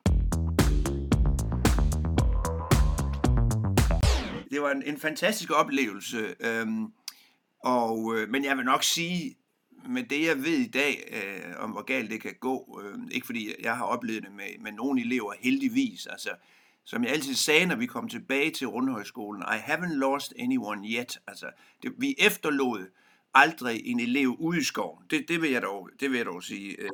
Det 4.51 4.61
var 4.61 4.71
en, 4.71 4.83
en 4.83 4.99
fantastisk 4.99 5.51
oplevelse. 5.51 6.35
Øhm, 6.39 6.85
og, 7.63 8.15
øh, 8.15 8.29
men 8.29 8.43
jeg 8.43 8.57
vil 8.57 8.65
nok 8.65 8.83
sige, 8.83 9.35
med 9.89 10.03
det 10.03 10.25
jeg 10.25 10.37
ved 10.37 10.57
i 10.57 10.69
dag, 10.69 11.09
øh, 11.11 11.63
om 11.63 11.71
hvor 11.71 11.81
galt 11.81 12.11
det 12.11 12.21
kan 12.21 12.35
gå, 12.39 12.81
øh, 12.83 12.99
ikke 13.11 13.25
fordi 13.25 13.53
jeg 13.63 13.77
har 13.77 13.85
oplevet 13.85 14.23
det 14.23 14.31
med, 14.31 14.59
med 14.59 14.71
nogle 14.71 15.01
elever 15.01 15.33
heldigvis, 15.39 16.05
altså 16.05 16.29
som 16.85 17.03
jeg 17.03 17.11
altid 17.11 17.35
sagde, 17.35 17.65
når 17.65 17.75
vi 17.75 17.85
kom 17.85 18.09
tilbage 18.09 18.51
til 18.51 18.67
Rundhøjskolen, 18.67 19.41
I 19.41 19.71
haven't 19.71 19.93
lost 19.93 20.33
anyone 20.39 20.87
yet. 20.87 21.19
Altså, 21.27 21.45
det, 21.83 21.93
vi 21.97 22.15
efterlod 22.19 22.87
aldrig 23.33 23.81
en 23.85 23.99
elev 23.99 24.35
ude 24.39 24.59
i 24.59 24.63
skoven. 24.63 25.03
Det, 25.09 25.25
det, 25.27 25.41
vil, 25.41 25.51
jeg 25.51 25.61
dog, 25.61 25.89
det 25.99 26.11
vil 26.11 26.17
jeg 26.17 26.25
dog 26.25 26.43
sige. 26.43 26.81
Øh. 26.81 26.89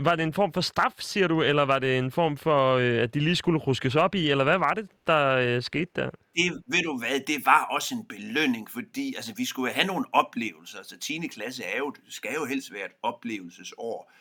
Var 0.00 0.16
det 0.16 0.22
en 0.22 0.32
form 0.32 0.52
for 0.52 0.60
straf, 0.60 0.92
siger 0.98 1.28
du, 1.28 1.42
eller 1.42 1.62
var 1.62 1.78
det 1.78 1.98
en 1.98 2.10
form 2.10 2.36
for, 2.36 2.76
øh, 2.76 3.02
at 3.02 3.14
de 3.14 3.20
lige 3.20 3.36
skulle 3.36 3.58
ruskes 3.58 3.96
op 3.96 4.14
i, 4.14 4.30
eller 4.30 4.44
hvad 4.44 4.58
var 4.58 4.74
det, 4.74 4.88
der 5.06 5.36
øh, 5.36 5.62
skete 5.62 5.90
der? 5.96 6.10
Det, 6.10 6.62
ved 6.66 6.82
du 6.82 6.98
hvad, 6.98 7.20
det 7.26 7.46
var 7.46 7.64
også 7.64 7.94
en 7.94 8.04
belønning, 8.04 8.70
fordi 8.70 9.14
altså, 9.14 9.34
vi 9.36 9.44
skulle 9.44 9.72
have 9.72 9.86
nogle 9.86 10.04
oplevelser. 10.12 10.78
Altså 10.78 10.98
10. 10.98 11.26
klasse 11.26 11.64
er 11.64 11.78
jo, 11.78 11.94
skal 12.08 12.30
jo 12.34 12.44
helst 12.44 12.72
være 12.72 12.84
et 12.84 12.92
oplevelsesår. 13.02 14.12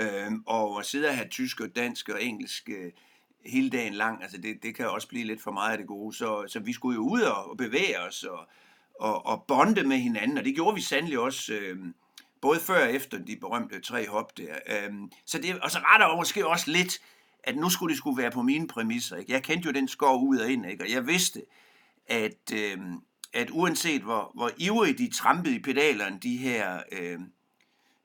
Øhm, 0.00 0.42
og 0.46 0.78
at 0.78 0.86
sidde 0.86 1.08
og 1.08 1.16
have 1.16 1.28
tysk 1.28 1.60
og 1.60 1.68
dansk 1.76 2.08
og 2.08 2.22
engelsk 2.22 2.68
øh, 2.68 2.92
hele 3.48 3.70
dagen 3.70 3.94
lang, 3.94 4.22
altså 4.22 4.38
det, 4.38 4.62
det 4.62 4.74
kan 4.74 4.90
også 4.90 5.08
blive 5.08 5.24
lidt 5.24 5.42
for 5.42 5.50
meget 5.50 5.72
af 5.72 5.78
det 5.78 5.86
gode. 5.86 6.16
Så, 6.16 6.44
så 6.48 6.60
vi 6.60 6.72
skulle 6.72 6.94
jo 6.94 7.10
ud 7.10 7.20
og, 7.20 7.50
og 7.50 7.56
bevæge 7.56 8.00
os 8.00 8.24
og, 8.24 8.48
og, 9.00 9.26
og 9.26 9.44
bonde 9.48 9.82
med 9.82 9.96
hinanden, 9.96 10.38
og 10.38 10.44
det 10.44 10.54
gjorde 10.54 10.74
vi 10.74 10.80
sandelig 10.80 11.18
også... 11.18 11.52
Øh, 11.52 11.78
både 12.40 12.60
før 12.60 12.86
og 12.86 12.92
efter 12.92 13.18
de 13.18 13.36
berømte 13.36 13.80
tre 13.80 14.08
hop 14.08 14.38
der. 14.38 14.54
Øh, 14.66 14.92
så 15.24 15.38
det, 15.38 15.60
og 15.60 15.70
så 15.70 15.78
retter 15.78 16.08
jeg 16.08 16.16
måske 16.16 16.46
også 16.46 16.70
lidt, 16.70 16.98
at 17.42 17.56
nu 17.56 17.70
skulle 17.70 17.90
det 17.90 17.98
skulle 17.98 18.22
være 18.22 18.30
på 18.30 18.42
mine 18.42 18.68
præmisser. 18.68 19.16
Ikke? 19.16 19.32
Jeg 19.32 19.42
kendte 19.42 19.66
jo 19.66 19.72
den 19.72 19.88
skov 19.88 20.28
ud 20.28 20.38
og 20.38 20.50
ind, 20.50 20.66
ikke? 20.66 20.84
og 20.84 20.90
jeg 20.90 21.06
vidste, 21.06 21.42
at, 22.06 22.52
øh, 22.54 22.78
at 23.32 23.50
uanset 23.50 24.02
hvor, 24.02 24.30
hvor 24.34 24.50
ivrigt 24.56 24.98
de 24.98 25.10
trampede 25.10 25.56
i 25.56 25.58
pedalerne, 25.58 26.18
de 26.22 26.36
her 26.36 26.82
Øh, 26.92 27.18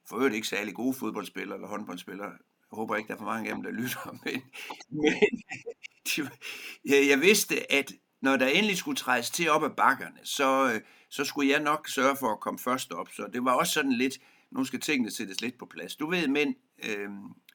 for 0.10 0.16
øvrigt 0.16 0.36
ikke 0.36 0.48
særlig 0.48 0.74
gode 0.74 0.94
fodboldspillere 0.94 1.58
eller 1.58 1.68
håndboldspillere, 1.68 2.32
jeg 2.74 2.76
håber 2.76 2.96
ikke, 2.96 3.08
der 3.08 3.14
er 3.14 3.18
for 3.18 3.26
mange 3.26 3.50
af 3.50 3.56
dem, 3.56 3.64
der 3.64 3.72
lytter, 3.72 4.12
men, 4.26 4.42
men 4.90 5.14
de, 6.06 6.30
jeg, 6.86 7.08
jeg 7.10 7.22
vidste, 7.22 7.72
at 7.72 7.92
når 8.22 8.38
der 8.38 8.48
endelig 8.48 8.78
skulle 8.78 8.96
trædes 8.96 9.30
til 9.30 9.50
op 9.50 9.64
ad 9.64 9.70
bakkerne, 9.70 10.20
så, 10.24 10.72
øh, 10.74 10.82
så 11.10 11.26
skulle 11.26 11.50
jeg 11.50 11.60
nok 11.60 11.88
sørge 11.88 12.16
for 12.16 12.32
at 12.32 12.40
komme 12.40 12.60
først 12.60 12.92
op. 12.92 13.10
Så 13.12 13.28
det 13.34 13.46
var 13.46 13.52
også 13.52 13.74
sådan 13.74 13.92
lidt, 13.92 14.20
nu 14.52 14.64
skal 14.64 14.80
tingene 14.80 15.12
sættes 15.12 15.42
lidt 15.42 15.58
på 15.58 15.66
plads. 15.66 15.96
Du 15.96 16.10
ved, 16.10 16.28
men 16.28 16.56
øh, 16.84 17.10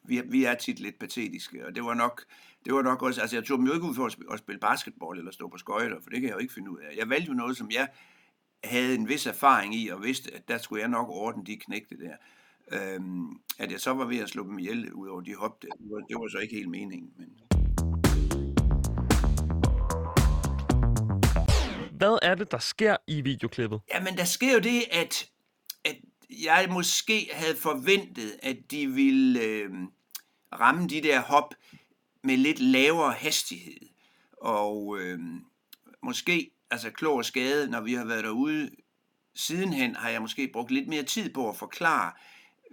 vi, 0.05 0.23
vi 0.31 0.45
er 0.45 0.55
tit 0.55 0.81
lidt 0.81 0.99
patetiske, 0.99 1.67
og 1.67 1.75
det 1.75 1.85
var 1.85 1.95
nok, 1.95 2.25
det 2.65 2.75
var 2.75 2.83
nok 2.83 3.03
også, 3.03 3.21
altså 3.21 3.37
jeg 3.37 3.45
tog 3.45 3.59
dem 3.59 3.67
jo 3.67 3.75
ikke 3.75 3.87
ud 3.87 3.95
for 3.95 4.07
at 4.07 4.13
spille, 4.13 4.33
at 4.33 4.39
spille 4.39 4.61
basketball 4.61 5.19
eller 5.19 5.31
stå 5.31 5.49
på 5.49 5.59
skøjter, 5.59 6.01
for 6.03 6.11
det 6.11 6.21
kan 6.21 6.29
jeg 6.29 6.35
jo 6.35 6.41
ikke 6.41 6.55
finde 6.55 6.71
ud 6.71 6.79
af. 6.79 6.97
Jeg 6.97 7.09
valgte 7.09 7.29
jo 7.29 7.35
noget, 7.35 7.57
som 7.57 7.71
jeg 7.71 7.89
havde 8.65 8.95
en 8.95 9.09
vis 9.09 9.27
erfaring 9.27 9.75
i, 9.75 9.89
og 9.89 10.03
vidste, 10.03 10.35
at 10.35 10.49
der 10.49 10.59
skulle 10.59 10.81
jeg 10.81 10.89
nok 10.89 11.09
ordne 11.09 11.45
de 11.45 11.57
knægte 11.57 11.99
der. 11.99 12.17
Øhm, 12.73 13.29
at 13.59 13.73
jeg 13.73 13.81
så 13.81 13.95
var 13.95 14.05
ved 14.05 14.19
at 14.19 14.29
slå 14.29 14.43
dem 14.43 14.59
ihjel 14.59 14.93
ud 14.93 15.09
over 15.09 15.21
de 15.21 15.35
hop 15.35 15.63
der, 15.63 15.69
det 15.69 15.91
var, 15.91 15.99
det 15.99 16.17
var 16.17 16.29
så 16.29 16.39
ikke 16.39 16.55
helt 16.55 16.71
meningen. 16.71 17.11
Men... 17.17 17.29
hvad 21.99 22.19
er 22.23 22.35
det, 22.35 22.51
der 22.51 22.59
sker 22.59 22.97
i 23.07 23.21
videoklippet? 23.21 23.81
Jamen, 23.95 24.17
der 24.17 24.25
sker 24.25 24.53
jo 24.53 24.59
det, 24.59 24.83
at, 24.91 25.31
at 25.85 25.97
jeg 26.31 26.67
måske 26.71 27.31
havde 27.33 27.57
forventet, 27.57 28.39
at 28.43 28.57
de 28.71 28.87
ville 28.87 29.43
øh, 29.43 29.71
ramme 30.61 30.89
de 30.89 31.03
der 31.03 31.21
hop 31.21 31.55
med 32.25 32.37
lidt 32.37 32.61
lavere 32.61 33.13
hastighed. 33.13 33.89
Og 34.33 34.99
øh, 35.01 35.19
måske, 36.03 36.51
altså 36.71 36.91
klog 36.91 37.17
og 37.17 37.25
skade, 37.25 37.71
når 37.71 37.81
vi 37.81 37.95
har 37.95 38.05
været 38.05 38.25
derude 38.25 38.71
sidenhen, 39.35 39.97
har 39.97 40.09
jeg 40.09 40.23
måske 40.23 40.51
brugt 40.53 40.71
lidt 40.71 40.89
mere 40.89 41.03
tid 41.03 41.33
på 41.33 41.49
at 41.49 41.57
forklare, 41.57 42.13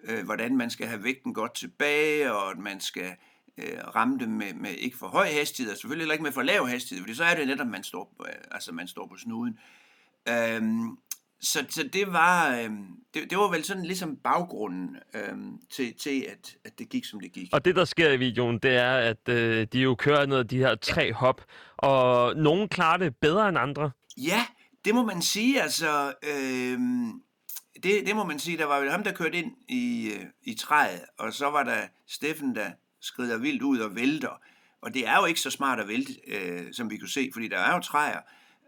øh, 0.08 0.26
hvordan 0.26 0.58
man 0.58 0.70
skal 0.70 0.88
have 0.88 1.04
vægten 1.04 1.34
godt 1.34 1.56
tilbage, 1.56 2.34
og 2.34 2.52
at 2.52 2.58
man 2.58 2.80
skal 2.80 3.12
øh, 3.58 3.78
ramme 3.96 4.20
dem 4.20 4.30
med, 4.30 4.54
med 4.54 4.72
ikke 4.72 4.98
for 4.98 5.08
høj 5.08 5.28
hastighed, 5.28 5.72
og 5.72 5.78
selvfølgelig 5.78 6.04
heller 6.04 6.14
ikke 6.14 6.24
med 6.24 6.32
for 6.32 6.42
lav 6.42 6.68
hastighed, 6.68 7.04
fordi 7.04 7.16
så 7.16 7.24
er 7.24 7.36
det 7.36 7.48
netop, 7.48 7.68
man 7.68 7.84
står, 7.84 8.16
øh, 8.28 8.34
altså 8.52 8.74
man 8.74 8.88
står 8.88 9.08
på 9.08 9.18
snuden. 9.18 9.60
Øhm, 10.30 10.98
så, 11.42 11.66
så 11.70 11.90
det 11.94 12.14
var 12.14 12.58
øhm, 12.58 12.88
det, 13.14 13.30
det 13.30 13.38
var 13.38 13.52
vel 13.52 13.64
sådan 13.64 13.84
ligesom 13.84 14.16
baggrunden 14.16 14.98
øhm, 15.14 15.58
til, 15.72 15.94
til 15.94 16.26
at, 16.30 16.56
at 16.66 16.80
det 16.80 16.90
gik, 16.90 17.06
som 17.06 17.20
det 17.20 17.32
gik. 17.32 17.50
Og 17.54 17.66
det, 17.66 17.76
der 17.76 17.86
sker 17.86 18.12
i 18.12 18.18
videoen, 18.18 18.60
det 18.60 18.76
er, 18.76 18.94
at 18.94 19.30
øh, 19.30 19.68
de 19.74 19.80
jo 19.80 19.96
kører 19.96 20.26
ned 20.26 20.44
de 20.44 20.58
her 20.58 20.76
tre 20.76 21.14
hop, 21.14 21.42
og 21.78 22.36
nogen 22.36 22.70
klarer 22.70 22.98
det 22.98 23.16
bedre 23.16 23.50
end 23.50 23.58
andre. 23.58 23.92
Ja, 24.18 24.46
det 24.86 24.96
må 24.96 25.04
man 25.04 25.22
sige, 25.22 25.62
altså... 25.62 26.14
Øhm, 26.24 27.22
det, 27.86 28.08
det 28.08 28.16
må 28.16 28.24
man 28.24 28.40
sige, 28.40 28.58
der 28.58 28.66
var 28.66 28.80
vel 28.80 28.92
ham, 28.92 29.04
der 29.04 29.14
kørte 29.14 29.38
ind 29.38 29.52
i, 29.68 30.12
øh, 30.14 30.26
i 30.44 30.54
træet, 30.54 31.02
og 31.18 31.34
så 31.34 31.50
var 31.50 31.64
der 31.64 31.88
Steffen, 32.08 32.56
der 32.56 32.72
skrider 33.00 33.38
vildt 33.38 33.62
ud 33.62 33.80
og 33.80 33.96
vælter. 33.96 34.42
Og 34.82 34.94
det 34.94 35.08
er 35.08 35.18
jo 35.18 35.26
ikke 35.26 35.40
så 35.40 35.50
smart 35.50 35.80
at 35.80 35.88
vælte, 35.88 36.14
øh, 36.28 36.74
som 36.74 36.90
vi 36.90 36.98
kunne 36.98 37.10
se, 37.10 37.30
fordi 37.34 37.48
der 37.48 37.58
er 37.58 37.76
jo 37.76 37.82
træer. 37.82 38.20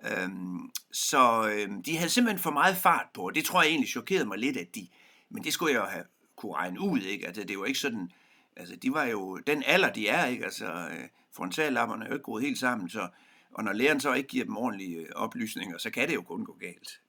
Øhm, 0.03 0.69
så 0.91 1.49
øh, 1.49 1.69
de 1.85 1.97
havde 1.97 2.09
simpelthen 2.09 2.39
for 2.39 2.51
meget 2.51 2.77
fart 2.77 3.07
på, 3.13 3.21
og 3.21 3.35
det 3.35 3.45
tror 3.45 3.61
jeg 3.61 3.69
egentlig 3.69 3.89
chokerede 3.89 4.25
mig 4.25 4.37
lidt, 4.37 4.57
at 4.57 4.75
de... 4.75 4.87
Men 5.29 5.43
det 5.43 5.53
skulle 5.53 5.73
jeg 5.73 5.79
jo 5.79 5.85
have 5.85 6.05
kunne 6.35 6.55
regne 6.55 6.81
ud, 6.81 6.99
ikke? 6.99 7.27
Altså, 7.27 7.43
det 7.43 7.59
var 7.59 7.65
ikke 7.65 7.79
sådan... 7.79 8.11
Altså, 8.55 8.75
de 8.75 8.93
var 8.93 9.03
jo 9.03 9.37
den 9.37 9.63
alder, 9.65 9.93
de 9.93 10.07
er, 10.07 10.25
ikke? 10.25 10.45
Altså, 10.45 10.65
øh, 10.65 11.07
frontallapperne 11.35 12.05
er 12.05 12.07
jo 12.07 12.13
ikke 12.13 12.23
gået 12.23 12.43
helt 12.43 12.59
sammen, 12.59 12.89
så... 12.89 13.07
Og 13.51 13.63
når 13.63 13.73
læreren 13.73 13.99
så 13.99 14.13
ikke 14.13 14.29
giver 14.29 14.45
dem 14.45 14.57
ordentlige 14.57 14.97
øh, 14.97 15.07
oplysninger, 15.15 15.77
så 15.77 15.89
kan 15.89 16.07
det 16.07 16.15
jo 16.15 16.21
kun 16.21 16.45
gå 16.45 16.57
galt. 16.59 17.01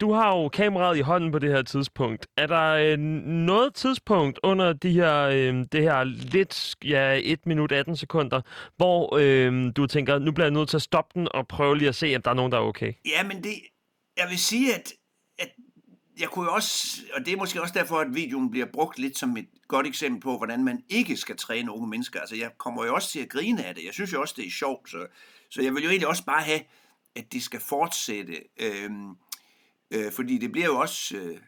Du 0.00 0.12
har 0.12 0.36
jo 0.36 0.48
kameraet 0.48 0.96
i 0.98 1.00
hånden 1.00 1.32
på 1.32 1.38
det 1.38 1.50
her 1.50 1.62
tidspunkt. 1.62 2.26
Er 2.36 2.46
der 2.46 2.70
øh, 2.72 2.98
noget 2.98 3.74
tidspunkt 3.74 4.38
under 4.42 4.72
de 4.72 4.92
her, 4.92 5.20
øh, 5.20 5.64
det 5.72 5.82
her 5.82 6.04
lidt, 6.04 6.76
ja, 6.84 7.20
1 7.22 7.46
minut 7.46 7.72
18 7.72 7.96
sekunder, 7.96 8.40
hvor 8.76 9.16
øh, 9.20 9.72
du 9.76 9.86
tænker, 9.86 10.18
nu 10.18 10.32
bliver 10.32 10.46
jeg 10.46 10.52
nødt 10.52 10.68
til 10.68 10.76
at 10.76 10.82
stoppe 10.82 11.20
den 11.20 11.28
og 11.34 11.48
prøve 11.48 11.78
lige 11.78 11.88
at 11.88 11.94
se, 11.94 12.16
om 12.16 12.22
der 12.22 12.30
er 12.30 12.34
nogen, 12.34 12.52
der 12.52 12.58
er 12.58 12.62
okay? 12.62 12.92
Ja, 13.06 13.22
men 13.22 13.44
det, 13.44 13.54
jeg 14.16 14.26
vil 14.28 14.38
sige, 14.38 14.74
at, 14.74 14.92
at 15.38 15.50
jeg 16.20 16.28
kunne 16.28 16.44
jo 16.44 16.54
også, 16.54 17.02
og 17.14 17.26
det 17.26 17.32
er 17.32 17.36
måske 17.36 17.62
også 17.62 17.74
derfor, 17.76 17.96
at 17.96 18.14
videoen 18.14 18.50
bliver 18.50 18.66
brugt 18.72 18.98
lidt 18.98 19.18
som 19.18 19.36
et 19.36 19.48
godt 19.68 19.86
eksempel 19.86 20.20
på, 20.20 20.36
hvordan 20.36 20.64
man 20.64 20.82
ikke 20.88 21.16
skal 21.16 21.36
træne 21.36 21.72
unge 21.72 21.88
mennesker. 21.88 22.20
Altså, 22.20 22.36
jeg 22.36 22.50
kommer 22.58 22.84
jo 22.84 22.94
også 22.94 23.10
til 23.10 23.20
at 23.20 23.28
grine 23.28 23.64
af 23.64 23.74
det. 23.74 23.84
Jeg 23.84 23.92
synes 23.92 24.12
jo 24.12 24.20
også, 24.20 24.34
det 24.36 24.46
er 24.46 24.50
sjovt, 24.50 24.90
så, 24.90 25.06
så 25.50 25.62
jeg 25.62 25.74
vil 25.74 25.82
jo 25.82 25.88
egentlig 25.88 26.08
også 26.08 26.24
bare 26.24 26.42
have, 26.42 26.60
at 27.16 27.32
de 27.32 27.40
skal 27.42 27.60
fortsætte. 27.60 28.34
Øh, 28.60 28.90
Øh, 29.90 30.12
fordi 30.12 30.38
det 30.38 30.52
bliver 30.52 30.66
jo 30.66 30.78
også... 30.78 31.16
Øh, 31.16 31.38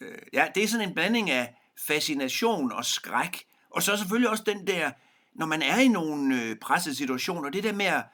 øh, 0.00 0.18
ja, 0.32 0.48
det 0.54 0.62
er 0.62 0.68
sådan 0.68 0.88
en 0.88 0.94
blanding 0.94 1.30
af 1.30 1.54
fascination 1.86 2.72
og 2.72 2.84
skræk. 2.84 3.44
Og 3.70 3.82
så 3.82 3.96
selvfølgelig 3.96 4.30
også 4.30 4.44
den 4.46 4.66
der, 4.66 4.90
når 5.34 5.46
man 5.46 5.62
er 5.62 5.78
i 5.78 5.88
nogle 5.88 6.42
øh, 6.42 6.56
pressede 6.56 6.94
situationer, 6.94 7.50
det 7.50 7.64
der 7.64 7.72
med 7.72 7.86
at 7.86 8.04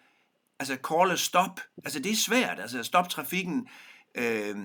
altså, 0.58 0.76
call 0.88 1.10
a 1.10 1.16
stop. 1.16 1.60
Altså, 1.84 1.98
det 1.98 2.12
er 2.12 2.16
svært. 2.16 2.60
Altså, 2.60 2.78
at 2.78 2.86
stoppe 2.86 3.10
trafikken. 3.10 3.68
Øh, 4.14 4.56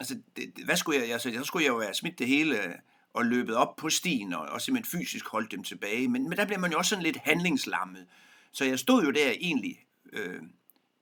altså, 0.00 0.18
det, 0.36 0.52
hvad 0.64 0.76
skulle 0.76 1.00
jeg... 1.00 1.12
Altså, 1.12 1.32
så 1.38 1.44
skulle 1.44 1.64
jeg 1.64 1.70
jo 1.72 1.80
have 1.80 1.94
smidt 1.94 2.18
det 2.18 2.26
hele 2.26 2.64
øh, 2.64 2.74
og 3.14 3.26
løbet 3.26 3.56
op 3.56 3.76
på 3.76 3.90
stien 3.90 4.32
og, 4.32 4.40
og 4.40 4.60
simpelthen 4.60 4.98
fysisk 4.98 5.28
holdt 5.28 5.52
dem 5.52 5.64
tilbage. 5.64 6.08
Men, 6.08 6.28
men 6.28 6.38
der 6.38 6.44
bliver 6.44 6.58
man 6.58 6.72
jo 6.72 6.78
også 6.78 6.88
sådan 6.88 7.02
lidt 7.02 7.16
handlingslammet. 7.16 8.06
Så 8.52 8.64
jeg 8.64 8.78
stod 8.78 9.04
jo 9.04 9.10
der 9.10 9.30
egentlig 9.30 9.86
øh, 10.12 10.42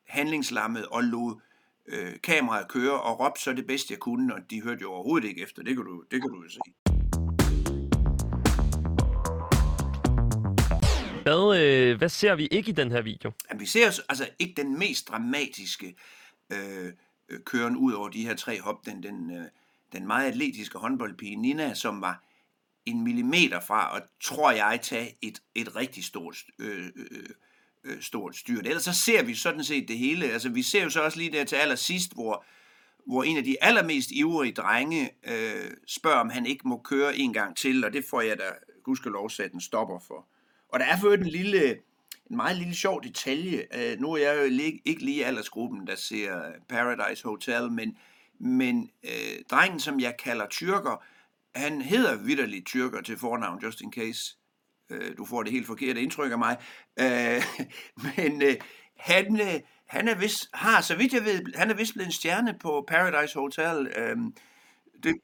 handlingslammet 0.09 0.87
og 0.87 1.05
lod 1.05 1.41
øh, 1.89 2.13
kameraet 2.23 2.69
køre 2.69 3.01
og 3.01 3.21
råbte 3.21 3.43
så 3.43 3.53
det 3.53 3.67
bedste, 3.67 3.93
jeg 3.93 3.99
kunne, 3.99 4.35
og 4.35 4.41
de 4.51 4.63
hørte 4.63 4.83
jo 4.83 4.93
overhovedet 4.93 5.29
ikke 5.29 5.43
efter. 5.43 5.63
Det 5.63 5.77
kan 5.77 5.85
du, 5.85 6.05
det 6.11 6.23
kan 6.23 6.31
du 6.31 6.43
jo 6.43 6.49
se. 6.49 6.59
Hvad, 11.23 11.61
øh, 11.61 11.99
hvad 11.99 12.09
ser 12.09 12.35
vi 12.35 12.47
ikke 12.47 12.69
i 12.69 12.75
den 12.75 12.91
her 12.91 13.03
video? 13.03 13.33
Jamen, 13.51 13.61
vi 13.61 13.67
ser 13.67 14.01
altså 14.09 14.29
ikke 14.39 14.63
den 14.63 14.79
mest 14.79 15.09
dramatiske 15.09 15.97
øh, 16.53 16.93
øh, 17.29 17.41
køren 17.45 17.77
ud 17.77 17.93
over 17.93 18.09
de 18.09 18.27
her 18.27 18.37
tre 18.37 18.61
hop. 18.61 18.87
Den, 18.87 19.03
den, 19.03 19.37
øh, 19.37 19.47
den 19.93 20.07
meget 20.07 20.29
atletiske 20.29 20.79
håndboldpige 20.79 21.37
Nina, 21.37 21.75
som 21.75 22.01
var 22.01 22.25
en 22.87 23.05
millimeter 23.05 23.61
fra, 23.61 23.95
og 23.95 24.03
tror 24.21 24.51
jeg, 24.51 24.79
tage 24.83 25.19
et, 25.23 25.43
et 25.55 25.77
rigtig 25.77 26.05
stort 26.05 26.37
øh, 26.59 26.87
øh, 26.97 27.29
øh, 27.89 28.03
stort 28.03 28.37
styrt. 28.37 28.67
Ellers 28.67 28.85
så 28.85 28.93
ser 28.93 29.23
vi 29.23 29.35
sådan 29.35 29.65
set 29.65 29.89
det 29.89 29.99
hele. 29.99 30.27
Altså, 30.27 30.49
vi 30.49 30.63
ser 30.63 30.83
jo 30.83 30.91
så 30.91 31.03
også 31.03 31.19
lige 31.19 31.33
der 31.33 31.45
til 31.45 31.57
allersidst, 31.57 32.15
hvor, 32.15 32.45
hvor 33.07 33.23
en 33.23 33.37
af 33.37 33.45
de 33.45 33.57
allermest 33.61 34.11
ivrige 34.11 34.53
drenge 34.53 35.11
øh, 35.27 35.71
spørger, 35.87 36.19
om 36.19 36.31
han 36.31 36.47
ikke 36.47 36.69
må 36.69 36.81
køre 36.85 37.17
en 37.17 37.33
gang 37.33 37.57
til, 37.57 37.85
og 37.85 37.93
det 37.93 38.05
får 38.11 38.21
jeg 38.21 38.39
da 38.39 38.45
gudskelov 38.85 39.31
sat 39.31 39.53
en 39.53 39.61
stopper 39.61 39.99
for. 39.99 40.27
Og 40.69 40.81
der 40.81 40.87
er 40.87 41.01
for 41.01 41.13
en 41.13 41.27
lille, 41.27 41.71
en 42.31 42.37
meget 42.37 42.57
lille 42.57 42.75
sjov 42.75 43.03
detalje. 43.03 43.67
Øh, 43.75 44.01
nu 44.01 44.13
er 44.13 44.19
jeg 44.19 44.37
jo 44.37 44.43
ikke 44.85 45.05
lige 45.05 45.27
aldersgruppen, 45.27 45.87
der 45.87 45.95
ser 45.95 46.53
Paradise 46.69 47.25
Hotel, 47.25 47.73
men, 47.73 47.99
men 48.39 48.91
øh, 49.05 49.43
drengen, 49.51 49.81
som 49.81 50.01
jeg 50.01 50.15
kalder 50.19 50.47
tyrker, 50.51 51.05
han 51.55 51.83
hedder 51.83 52.17
vidderligt 52.17 52.67
tyrker 52.67 53.03
til 53.03 53.19
fornavn, 53.19 53.63
just 53.63 53.81
in 53.81 53.93
case 53.93 54.38
øh, 54.91 55.17
du 55.17 55.25
får 55.25 55.43
det 55.43 55.53
helt 55.53 55.67
forkerte 55.67 56.01
indtryk 56.03 56.33
af 56.33 56.39
mig. 56.39 56.57
Øh, 57.01 57.43
men 58.07 58.43
øh, 58.43 58.55
han, 58.99 59.41
øh, 59.41 59.61
han 59.87 60.09
er 60.09 60.19
vist, 60.19 60.49
har, 60.55 60.81
så 60.81 60.97
vidt 60.97 61.13
jeg 61.13 61.25
ved, 61.25 61.41
han 61.55 61.71
er 61.71 61.75
vist 61.75 61.95
blevet 61.95 62.07
en 62.07 62.13
stjerne 62.13 62.55
på 62.61 62.85
Paradise 62.89 63.39
Hotel. 63.39 63.89
Øh, 63.97 64.17
det, 65.03 65.15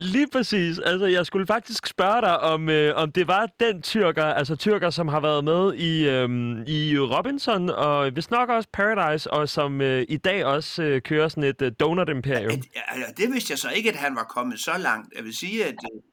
Lige 0.00 0.28
præcis. 0.32 0.78
Altså, 0.78 1.06
jeg 1.06 1.26
skulle 1.26 1.46
faktisk 1.46 1.86
spørge 1.86 2.20
dig, 2.20 2.40
om, 2.40 2.68
øh, 2.68 2.96
om 2.96 3.12
det 3.12 3.28
var 3.28 3.48
den 3.60 3.82
tyrker, 3.82 4.24
altså 4.24 4.56
tyrker, 4.56 4.90
som 4.90 5.08
har 5.08 5.20
været 5.20 5.44
med 5.44 5.74
i, 5.74 6.08
øh, 6.08 6.28
i 6.66 6.98
Robinson, 6.98 7.70
og 7.70 8.10
hvis 8.10 8.30
nok 8.30 8.48
også 8.48 8.68
Paradise, 8.72 9.30
og 9.30 9.48
som 9.48 9.80
øh, 9.80 10.06
i 10.08 10.16
dag 10.16 10.44
også 10.44 10.82
øh, 10.82 11.02
kører 11.02 11.28
sådan 11.28 11.44
et 11.44 11.62
øh, 11.62 11.72
donut-imperium. 11.80 12.62
Ja, 12.74 13.02
det 13.16 13.32
vidste 13.32 13.50
jeg 13.50 13.58
så 13.58 13.70
ikke, 13.70 13.90
at 13.90 13.96
han 13.96 14.16
var 14.16 14.24
kommet 14.24 14.60
så 14.60 14.72
langt. 14.78 15.14
Jeg 15.16 15.24
vil 15.24 15.36
sige, 15.36 15.64
at 15.64 15.74
øh, 15.74 16.11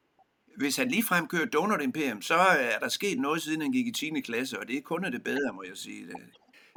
hvis 0.60 0.76
han 0.76 0.88
ligefrem 0.88 1.26
kører 1.26 1.46
Donut 1.46 1.82
Imperium, 1.82 2.22
så 2.22 2.34
er 2.34 2.78
der 2.78 2.88
sket 2.88 3.18
noget, 3.18 3.42
siden 3.42 3.60
han 3.60 3.72
gik 3.72 3.86
i 3.86 3.92
10. 3.92 4.20
klasse, 4.20 4.58
og 4.60 4.68
det 4.68 4.76
er 4.76 4.80
kun 4.80 5.02
det 5.02 5.24
bedre, 5.24 5.52
må 5.54 5.62
jeg 5.68 5.76
sige. 5.76 6.06
Det. 6.06 6.16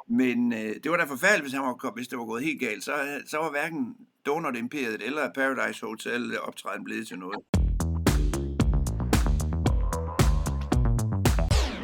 Men 0.09 0.53
øh, 0.53 0.75
det 0.83 0.91
var 0.91 0.97
da 0.97 1.03
forfærdeligt, 1.03 1.43
hvis, 1.43 1.53
han 1.53 1.61
var, 1.61 1.93
hvis 1.93 2.07
det 2.07 2.17
var 2.17 2.25
gået 2.25 2.43
helt 2.43 2.59
galt. 2.59 2.83
Så, 2.83 3.21
så 3.27 3.37
var 3.37 3.51
hverken 3.51 3.95
Donut 4.25 4.55
Imperiet 4.55 5.01
eller 5.01 5.29
Paradise 5.35 5.85
Hotel 5.85 6.39
optræden 6.39 6.83
blevet 6.83 7.07
til 7.07 7.17
noget. 7.19 7.39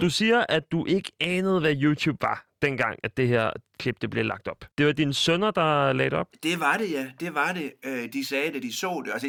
Du 0.02 0.10
siger, 0.10 0.46
at 0.50 0.72
du 0.72 0.86
ikke 0.86 1.12
anede, 1.20 1.60
hvad 1.60 1.76
YouTube 1.76 2.18
var, 2.22 2.46
dengang, 2.62 3.00
at 3.04 3.18
det 3.18 3.28
her 3.28 3.52
klip 3.80 4.02
det 4.02 4.10
blev 4.10 4.26
lagt 4.26 4.48
op. 4.48 4.66
Det 4.78 4.86
var 4.86 4.92
dine 4.92 5.14
sønner, 5.14 5.52
der 5.52 5.94
lagde 5.94 6.10
det 6.10 6.20
op? 6.20 6.28
Det 6.44 6.60
var 6.60 6.78
det, 6.78 6.92
ja. 6.92 7.12
Det 7.20 7.36
var 7.36 7.54
det. 7.54 7.74
Øh, 7.86 8.14
de 8.14 8.26
sagde 8.26 8.54
det, 8.54 8.64
de 8.64 8.74
så 8.74 9.02
det. 9.06 9.12
Altså, 9.14 9.28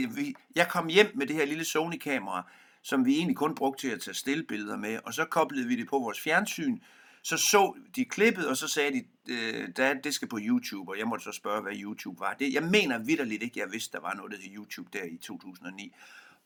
jeg 0.56 0.68
kom 0.68 0.88
hjem 0.88 1.06
med 1.14 1.26
det 1.26 1.36
her 1.36 1.44
lille 1.44 1.64
Sony-kamera, 1.64 2.50
som 2.82 3.06
vi 3.06 3.16
egentlig 3.16 3.36
kun 3.36 3.54
brugte 3.54 3.88
til 3.88 3.94
at 3.94 4.00
tage 4.00 4.14
stillbilleder 4.14 4.76
med, 4.76 4.98
og 5.04 5.14
så 5.14 5.24
koblede 5.24 5.68
vi 5.68 5.76
det 5.76 5.88
på 5.88 5.98
vores 5.98 6.20
fjernsyn, 6.20 6.78
så 7.22 7.36
så 7.36 7.74
de 7.96 8.04
klippet, 8.04 8.48
og 8.48 8.56
så 8.56 8.68
sagde 8.68 8.92
de, 8.92 9.04
øh, 9.32 9.68
det 10.04 10.14
skal 10.14 10.28
på 10.28 10.38
YouTube, 10.42 10.90
og 10.90 10.98
jeg 10.98 11.06
måtte 11.06 11.24
så 11.24 11.32
spørge, 11.32 11.62
hvad 11.62 11.72
YouTube 11.76 12.20
var. 12.20 12.34
Det, 12.34 12.54
jeg 12.54 12.62
mener 12.62 12.98
vidderligt 12.98 13.42
ikke, 13.42 13.60
jeg 13.60 13.72
vidste, 13.72 13.92
der 13.92 14.00
var 14.00 14.14
noget, 14.14 14.32
der 14.32 14.38
hed 14.38 14.56
YouTube 14.56 14.98
der 14.98 15.04
i 15.04 15.16
2009. 15.16 15.92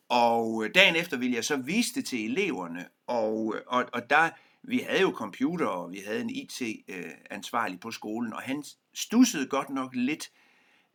Og 0.08 0.64
øh, 0.64 0.70
dagen 0.74 0.96
efter 0.96 1.16
ville 1.16 1.36
jeg 1.36 1.44
så 1.44 1.56
vise 1.56 1.94
det 1.94 2.04
til 2.04 2.24
eleverne, 2.24 2.88
og, 3.06 3.54
øh, 3.56 3.62
og, 3.66 3.84
og 3.92 4.10
der, 4.10 4.30
vi 4.62 4.78
havde 4.78 5.00
jo 5.00 5.10
computer, 5.10 5.66
og 5.66 5.92
vi 5.92 6.02
havde 6.06 6.20
en 6.20 6.30
IT-ansvarlig 6.30 7.74
øh, 7.74 7.80
på 7.80 7.90
skolen, 7.90 8.32
og 8.32 8.42
han 8.42 8.64
stussede 8.94 9.46
godt 9.46 9.70
nok 9.70 9.94
lidt, 9.94 10.30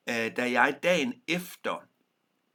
da 0.07 0.51
jeg 0.51 0.79
dagen 0.83 1.13
efter 1.27 1.83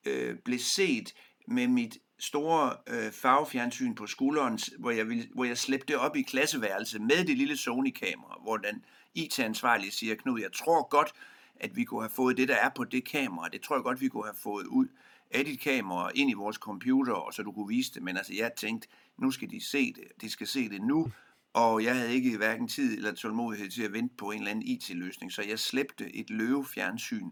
øh, 0.07 0.37
blev 0.39 0.59
set 0.59 1.15
med 1.49 1.69
mit 1.69 1.99
store 2.19 2.77
øh, 2.89 3.13
farvefjernsyn 3.13 3.95
på 3.95 4.07
skulderen, 4.07 4.59
hvor 4.79 4.91
jeg, 4.91 5.09
ville, 5.09 5.29
hvor 5.35 5.45
jeg 5.45 5.59
slæbte 5.59 5.87
det 5.87 5.97
op 5.97 6.17
i 6.17 6.23
klasseværelset 6.23 7.01
med 7.01 7.25
det 7.25 7.39
lille 7.39 7.57
Sony-kamera, 7.57 8.39
hvor 8.43 8.57
den 8.57 8.85
IT-ansvarlige 9.15 9.91
siger, 9.91 10.15
Knud, 10.15 10.41
jeg 10.41 10.53
tror 10.53 10.89
godt, 10.89 11.13
at 11.57 11.77
vi 11.77 11.85
kunne 11.85 12.03
have 12.03 12.11
fået 12.11 12.37
det, 12.37 12.49
der 12.49 12.55
er 12.57 12.69
på 12.77 12.85
det 12.85 13.05
kamera, 13.05 13.49
det 13.49 13.61
tror 13.61 13.77
jeg 13.77 13.83
godt, 13.83 14.01
vi 14.01 14.09
kunne 14.09 14.25
have 14.25 14.37
fået 14.43 14.67
ud 14.67 14.87
af 15.31 15.45
dit 15.45 15.61
kamera 15.61 16.11
ind 16.15 16.31
i 16.31 16.35
vores 16.35 16.57
computer, 16.57 17.13
og 17.13 17.35
så 17.35 17.43
du 17.43 17.53
kunne 17.53 17.69
vise 17.69 17.95
det. 17.95 18.03
Men 18.03 18.17
altså, 18.17 18.35
jeg 18.35 18.53
tænkte, 18.57 18.89
nu 19.19 19.31
skal 19.31 19.51
de 19.51 19.65
se 19.65 19.93
det. 19.93 20.05
De 20.21 20.31
skal 20.31 20.47
se 20.47 20.69
det 20.69 20.83
nu. 20.83 21.13
og 21.53 21.85
jeg 21.85 21.97
havde 21.97 22.15
ikke 22.15 22.37
hverken 22.37 22.69
tid 22.69 22.97
eller 22.97 23.13
tålmodighed 23.15 23.71
til 23.71 23.83
at 23.83 23.93
vente 23.93 24.15
på 24.17 24.31
en 24.31 24.39
eller 24.39 24.51
anden 24.51 24.65
IT-løsning, 24.65 25.33
så 25.33 25.43
jeg 25.43 25.59
slæbte 25.59 26.17
et 26.17 26.31
løvefjernsyn 26.31 27.31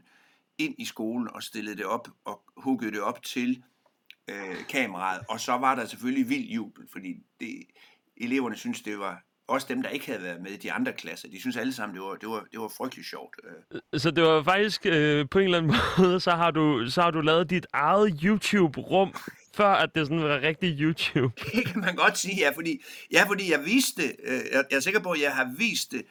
ind 0.59 0.75
i 0.79 0.85
skolen 0.85 1.29
og 1.29 1.43
stillede 1.43 1.77
det 1.77 1.85
op 1.85 2.09
og 2.25 2.43
huggede 2.57 2.91
det 2.91 3.01
op 3.01 3.23
til 3.23 3.63
øh, 4.33 4.67
kameraet, 4.69 5.21
og 5.29 5.41
så 5.41 5.53
var 5.53 5.75
der 5.75 5.87
selvfølgelig 5.87 6.29
vild 6.29 6.49
jubel, 6.49 6.85
fordi 6.93 7.15
det, 7.41 7.63
eleverne 8.17 8.57
synes 8.57 8.83
det 8.83 8.99
var 8.99 9.23
også 9.49 9.67
dem, 9.71 9.83
der 9.83 9.89
ikke 9.89 10.07
havde 10.07 10.23
været 10.23 10.43
med 10.43 10.51
i 10.51 10.57
de 10.57 10.73
andre 10.73 10.93
klasser, 10.93 11.29
de 11.29 11.41
synes 11.41 11.57
alle 11.57 11.73
sammen, 11.73 11.97
det 11.97 12.03
var, 12.03 12.15
det 12.15 12.29
var, 12.29 12.47
det 12.53 12.61
var 12.61 12.69
frygtelig 12.69 13.05
sjovt. 13.05 13.37
Øh. 13.45 14.01
Så 14.01 14.11
det 14.11 14.25
var 14.25 14.43
faktisk 14.43 14.87
øh, 14.87 15.29
på 15.29 15.39
en 15.39 15.45
eller 15.45 15.59
anden 15.59 15.73
måde, 15.99 16.21
så 16.21 16.31
har, 16.31 16.51
du, 16.51 16.91
så 16.91 17.03
har 17.03 17.11
du 17.11 17.21
lavet 17.21 17.51
dit 17.51 17.67
eget 17.73 18.21
YouTube-rum, 18.25 19.15
før 19.55 19.69
at 19.69 19.95
det 19.95 20.07
sådan 20.07 20.23
var 20.23 20.41
rigtig 20.41 20.81
YouTube. 20.81 21.33
Det 21.55 21.67
kan 21.67 21.81
man 21.81 21.95
godt 21.95 22.19
sige, 22.19 22.37
ja, 22.37 22.51
fordi, 22.51 22.85
ja, 23.13 23.25
fordi 23.25 23.51
jeg 23.51 23.65
viste, 23.65 24.03
øh, 24.03 24.41
jeg, 24.53 24.65
jeg 24.71 24.77
er 24.77 24.81
sikker 24.81 25.01
på, 25.01 25.11
at 25.11 25.21
jeg 25.21 25.35
har 25.35 25.55
vist 25.59 25.93
det 25.93 26.03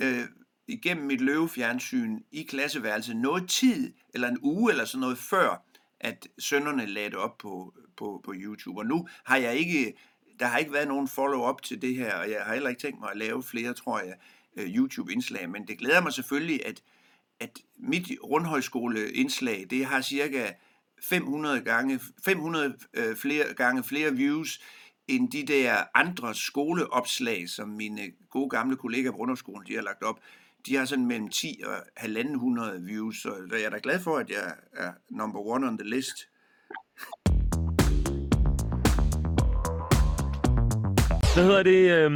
øh, 0.00 0.24
igennem 0.68 1.06
mit 1.06 1.20
løvefjernsyn 1.20 2.18
i 2.32 2.42
klasseværelset 2.42 3.16
noget 3.16 3.48
tid, 3.48 3.92
eller 4.14 4.28
en 4.28 4.38
uge 4.42 4.70
eller 4.70 4.84
sådan 4.84 5.00
noget 5.00 5.18
før, 5.18 5.64
at 6.00 6.28
sønderne 6.38 6.86
lagde 6.86 7.10
det 7.10 7.18
op 7.18 7.38
på, 7.38 7.74
på, 7.96 8.20
på 8.24 8.32
YouTube. 8.36 8.80
Og 8.80 8.86
nu 8.86 9.08
har 9.24 9.36
jeg 9.36 9.56
ikke 9.56 9.94
der 10.40 10.46
har 10.46 10.58
ikke 10.58 10.72
været 10.72 10.88
nogen 10.88 11.08
follow-up 11.08 11.62
til 11.62 11.82
det 11.82 11.94
her, 11.94 12.14
og 12.14 12.30
jeg 12.30 12.42
har 12.42 12.52
heller 12.54 12.68
ikke 12.68 12.80
tænkt 12.80 13.00
mig 13.00 13.10
at 13.10 13.16
lave 13.16 13.42
flere, 13.42 13.74
tror 13.74 14.00
jeg, 14.00 14.14
øh, 14.56 14.76
YouTube-indslag, 14.76 15.50
men 15.50 15.68
det 15.68 15.78
glæder 15.78 16.02
mig 16.02 16.12
selvfølgelig, 16.12 16.66
at, 16.66 16.82
at 17.40 17.58
mit 17.78 18.10
rundhøjskole-indslag, 18.24 19.66
det 19.70 19.86
har 19.86 20.00
cirka 20.00 20.52
500 21.02 21.60
gange, 21.60 22.00
500 22.24 22.76
øh, 22.94 23.16
flere 23.16 23.54
gange 23.54 23.84
flere 23.84 24.14
views, 24.14 24.60
end 25.08 25.30
de 25.30 25.46
der 25.46 25.84
andre 25.94 26.34
skoleopslag, 26.34 27.48
som 27.48 27.68
mine 27.68 28.12
gode 28.30 28.50
gamle 28.50 28.76
kollegaer 28.76 29.12
på 29.12 29.18
Rundhøjskolen, 29.18 29.66
de 29.66 29.74
har 29.74 29.82
lagt 29.82 30.02
op. 30.02 30.20
De 30.66 30.76
har 30.76 30.84
sådan 30.84 31.06
mellem 31.06 31.28
10 31.28 31.60
og 31.66 31.76
1.500 32.00 32.86
views, 32.86 33.22
så 33.22 33.34
jeg 33.52 33.62
er 33.62 33.70
da 33.70 33.78
glad 33.82 34.00
for, 34.00 34.16
at 34.16 34.30
jeg 34.30 34.54
er 34.76 34.92
number 35.10 35.40
one 35.40 35.66
on 35.66 35.78
the 35.78 35.88
list. 35.88 36.16
Hvad 41.34 41.44
hedder 41.44 41.62
det? 41.62 41.90
Øh, 41.90 42.10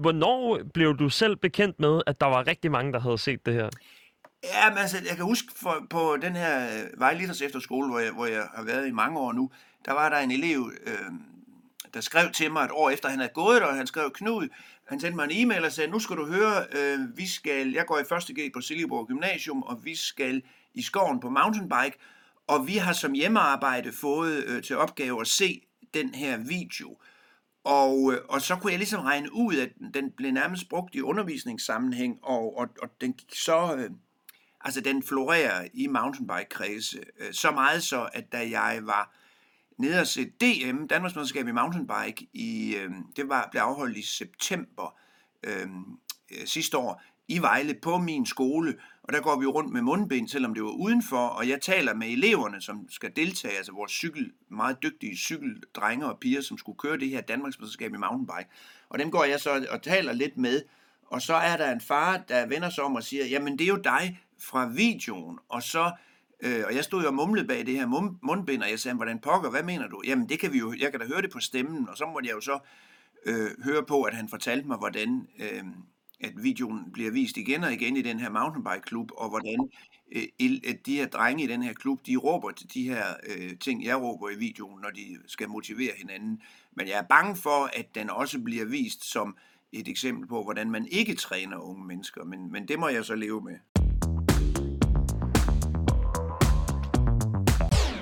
hvornår 0.00 0.60
blev 0.74 0.96
du 0.96 1.08
selv 1.08 1.36
bekendt 1.36 1.80
med, 1.80 2.02
at 2.06 2.20
der 2.20 2.26
var 2.26 2.46
rigtig 2.46 2.70
mange, 2.70 2.92
der 2.92 3.00
havde 3.00 3.18
set 3.18 3.46
det 3.46 3.54
her? 3.54 3.68
Ja, 4.44 4.70
men 4.70 4.78
altså, 4.78 4.96
jeg 5.08 5.16
kan 5.16 5.24
huske 5.24 5.48
for, 5.56 5.86
på 5.90 6.16
den 6.22 6.36
her 6.36 6.68
Vejlitters 6.98 7.42
efterskole, 7.42 7.88
hvor 7.90 7.98
jeg, 7.98 8.12
hvor 8.12 8.26
jeg 8.26 8.46
har 8.54 8.64
været 8.64 8.88
i 8.88 8.90
mange 8.90 9.18
år 9.18 9.32
nu, 9.32 9.50
der 9.84 9.92
var 9.92 10.08
der 10.08 10.18
en 10.18 10.30
elev, 10.30 10.70
øh, 10.86 11.12
der 11.94 12.00
skrev 12.00 12.30
til 12.32 12.52
mig 12.52 12.64
et 12.64 12.70
år 12.70 12.90
efter, 12.90 13.08
han 13.08 13.18
havde 13.18 13.32
gået 13.34 13.60
der, 13.60 13.66
og 13.66 13.76
han 13.76 13.86
skrev, 13.86 14.10
Knud, 14.10 14.48
han 14.84 15.00
sendte 15.00 15.16
mig 15.16 15.24
en 15.24 15.30
e-mail 15.30 15.64
og 15.64 15.72
sagde, 15.72 15.90
nu 15.90 15.98
skal 15.98 16.16
du 16.16 16.26
høre, 16.26 16.66
øh, 16.72 16.98
vi 17.16 17.26
skal, 17.26 17.72
jeg 17.72 17.86
går 17.86 17.98
i 17.98 18.02
1.G 18.02 18.52
på 18.52 18.60
Silkeborg 18.60 19.06
Gymnasium, 19.06 19.62
og 19.62 19.84
vi 19.84 19.94
skal 19.94 20.42
i 20.74 20.82
skoven 20.82 21.20
på 21.20 21.30
mountainbike, 21.30 21.98
og 22.46 22.66
vi 22.66 22.76
har 22.76 22.92
som 22.92 23.12
hjemmearbejde 23.12 23.92
fået 23.92 24.44
øh, 24.44 24.62
til 24.62 24.76
opgave 24.76 25.20
at 25.20 25.26
se 25.26 25.62
den 25.94 26.14
her 26.14 26.36
video. 26.36 26.98
Og, 27.64 28.12
øh, 28.12 28.20
og 28.28 28.40
så 28.40 28.56
kunne 28.56 28.72
jeg 28.72 28.78
ligesom 28.78 29.00
regne 29.00 29.32
ud, 29.32 29.56
at 29.56 29.68
den 29.94 30.10
blev 30.10 30.32
nærmest 30.32 30.68
brugt 30.68 30.94
i 30.94 31.00
undervisningssammenhæng, 31.00 32.18
og, 32.22 32.58
og, 32.58 32.68
og 32.82 32.88
den 33.00 33.14
så, 33.32 33.74
øh, 33.76 33.90
altså 34.60 34.80
den 34.80 35.02
florerer 35.02 35.68
i 35.74 35.86
mountainbike-kredse, 35.86 36.98
øh, 37.18 37.32
så 37.32 37.50
meget 37.50 37.82
så, 37.82 38.08
at 38.12 38.32
da 38.32 38.50
jeg 38.50 38.80
var 38.82 39.17
nede 39.78 40.00
og 40.00 40.06
se 40.06 40.24
DM, 40.24 40.86
Danmarks 40.86 41.16
Mesterskab 41.16 41.48
i 41.48 41.52
Mountainbike, 41.52 42.28
i, 42.32 42.76
øh, 42.76 42.90
det 43.16 43.28
var, 43.28 43.48
blev 43.50 43.62
afholdt 43.62 43.96
i 43.96 44.02
september 44.02 44.98
øh, 45.42 45.66
øh 46.30 46.46
sidste 46.46 46.78
år, 46.78 47.02
i 47.28 47.38
Vejle 47.38 47.74
på 47.74 47.98
min 47.98 48.26
skole, 48.26 48.74
og 49.02 49.12
der 49.12 49.20
går 49.20 49.40
vi 49.40 49.46
rundt 49.46 49.72
med 49.72 49.82
mundbind, 49.82 50.28
selvom 50.28 50.54
det 50.54 50.62
var 50.62 50.70
udenfor, 50.70 51.26
og 51.26 51.48
jeg 51.48 51.60
taler 51.60 51.94
med 51.94 52.08
eleverne, 52.08 52.60
som 52.60 52.88
skal 52.90 53.10
deltage, 53.16 53.56
altså 53.56 53.72
vores 53.72 53.92
cykel, 53.92 54.32
meget 54.48 54.82
dygtige 54.82 55.16
cykeldrenge 55.16 56.06
og 56.06 56.18
piger, 56.20 56.40
som 56.40 56.58
skulle 56.58 56.78
køre 56.78 56.98
det 56.98 57.08
her 57.08 57.20
Danmarksmesterskab 57.20 57.94
i 57.94 57.96
mountainbike. 57.96 58.50
Og 58.88 58.98
dem 58.98 59.10
går 59.10 59.24
jeg 59.24 59.40
så 59.40 59.66
og 59.70 59.82
taler 59.82 60.12
lidt 60.12 60.36
med, 60.36 60.62
og 61.06 61.22
så 61.22 61.34
er 61.34 61.56
der 61.56 61.72
en 61.72 61.80
far, 61.80 62.16
der 62.16 62.46
vender 62.46 62.70
sig 62.70 62.84
om 62.84 62.94
og 62.94 63.02
siger, 63.02 63.26
jamen 63.26 63.58
det 63.58 63.64
er 63.64 63.68
jo 63.68 63.80
dig 63.84 64.20
fra 64.40 64.68
videoen, 64.68 65.38
og 65.48 65.62
så 65.62 65.92
Øh, 66.42 66.64
og 66.66 66.74
jeg 66.74 66.84
stod 66.84 67.02
jo 67.02 67.08
og 67.08 67.14
mumlede 67.14 67.46
bag 67.46 67.66
det 67.66 67.74
her 67.74 67.86
mundbind, 68.22 68.62
og 68.62 68.70
jeg 68.70 68.80
sagde, 68.80 68.96
hvordan 68.96 69.18
pokker, 69.18 69.50
hvad 69.50 69.62
mener 69.62 69.88
du? 69.88 70.02
Jamen 70.06 70.28
det 70.28 70.38
kan 70.38 70.52
vi 70.52 70.58
jo, 70.58 70.74
jeg 70.78 70.90
kan 70.90 71.00
da 71.00 71.06
høre 71.06 71.22
det 71.22 71.30
på 71.32 71.40
stemmen, 71.40 71.88
og 71.88 71.96
så 71.96 72.06
måtte 72.06 72.28
jeg 72.28 72.34
jo 72.34 72.40
så 72.40 72.58
øh, 73.26 73.50
høre 73.64 73.82
på, 73.82 74.02
at 74.02 74.14
han 74.14 74.28
fortalte 74.28 74.68
mig, 74.68 74.78
hvordan 74.78 75.26
øh, 75.38 75.64
at 76.20 76.32
videoen 76.42 76.92
bliver 76.92 77.10
vist 77.10 77.36
igen 77.36 77.64
og 77.64 77.72
igen 77.72 77.96
i 77.96 78.02
den 78.02 78.20
her 78.20 78.30
mountainbike-klub, 78.30 79.10
og 79.16 79.28
hvordan 79.28 79.70
øh, 80.12 80.22
at 80.68 80.86
de 80.86 80.96
her 80.96 81.06
drenge 81.06 81.44
i 81.44 81.46
den 81.46 81.62
her 81.62 81.72
klub, 81.72 82.06
de 82.06 82.16
råber 82.16 82.50
til 82.50 82.74
de 82.74 82.88
her 82.88 83.04
øh, 83.26 83.58
ting, 83.58 83.84
jeg 83.84 84.02
råber 84.02 84.30
i 84.30 84.36
videoen, 84.36 84.80
når 84.80 84.90
de 84.90 85.18
skal 85.26 85.48
motivere 85.48 85.92
hinanden. 85.96 86.42
Men 86.72 86.88
jeg 86.88 86.98
er 86.98 87.06
bange 87.08 87.36
for, 87.36 87.70
at 87.72 87.94
den 87.94 88.10
også 88.10 88.40
bliver 88.40 88.64
vist 88.64 89.04
som 89.04 89.36
et 89.72 89.88
eksempel 89.88 90.28
på, 90.28 90.42
hvordan 90.42 90.70
man 90.70 90.86
ikke 90.86 91.14
træner 91.14 91.58
unge 91.58 91.86
mennesker, 91.86 92.24
men, 92.24 92.52
men 92.52 92.68
det 92.68 92.78
må 92.78 92.88
jeg 92.88 93.04
så 93.04 93.14
leve 93.14 93.40
med. 93.40 93.58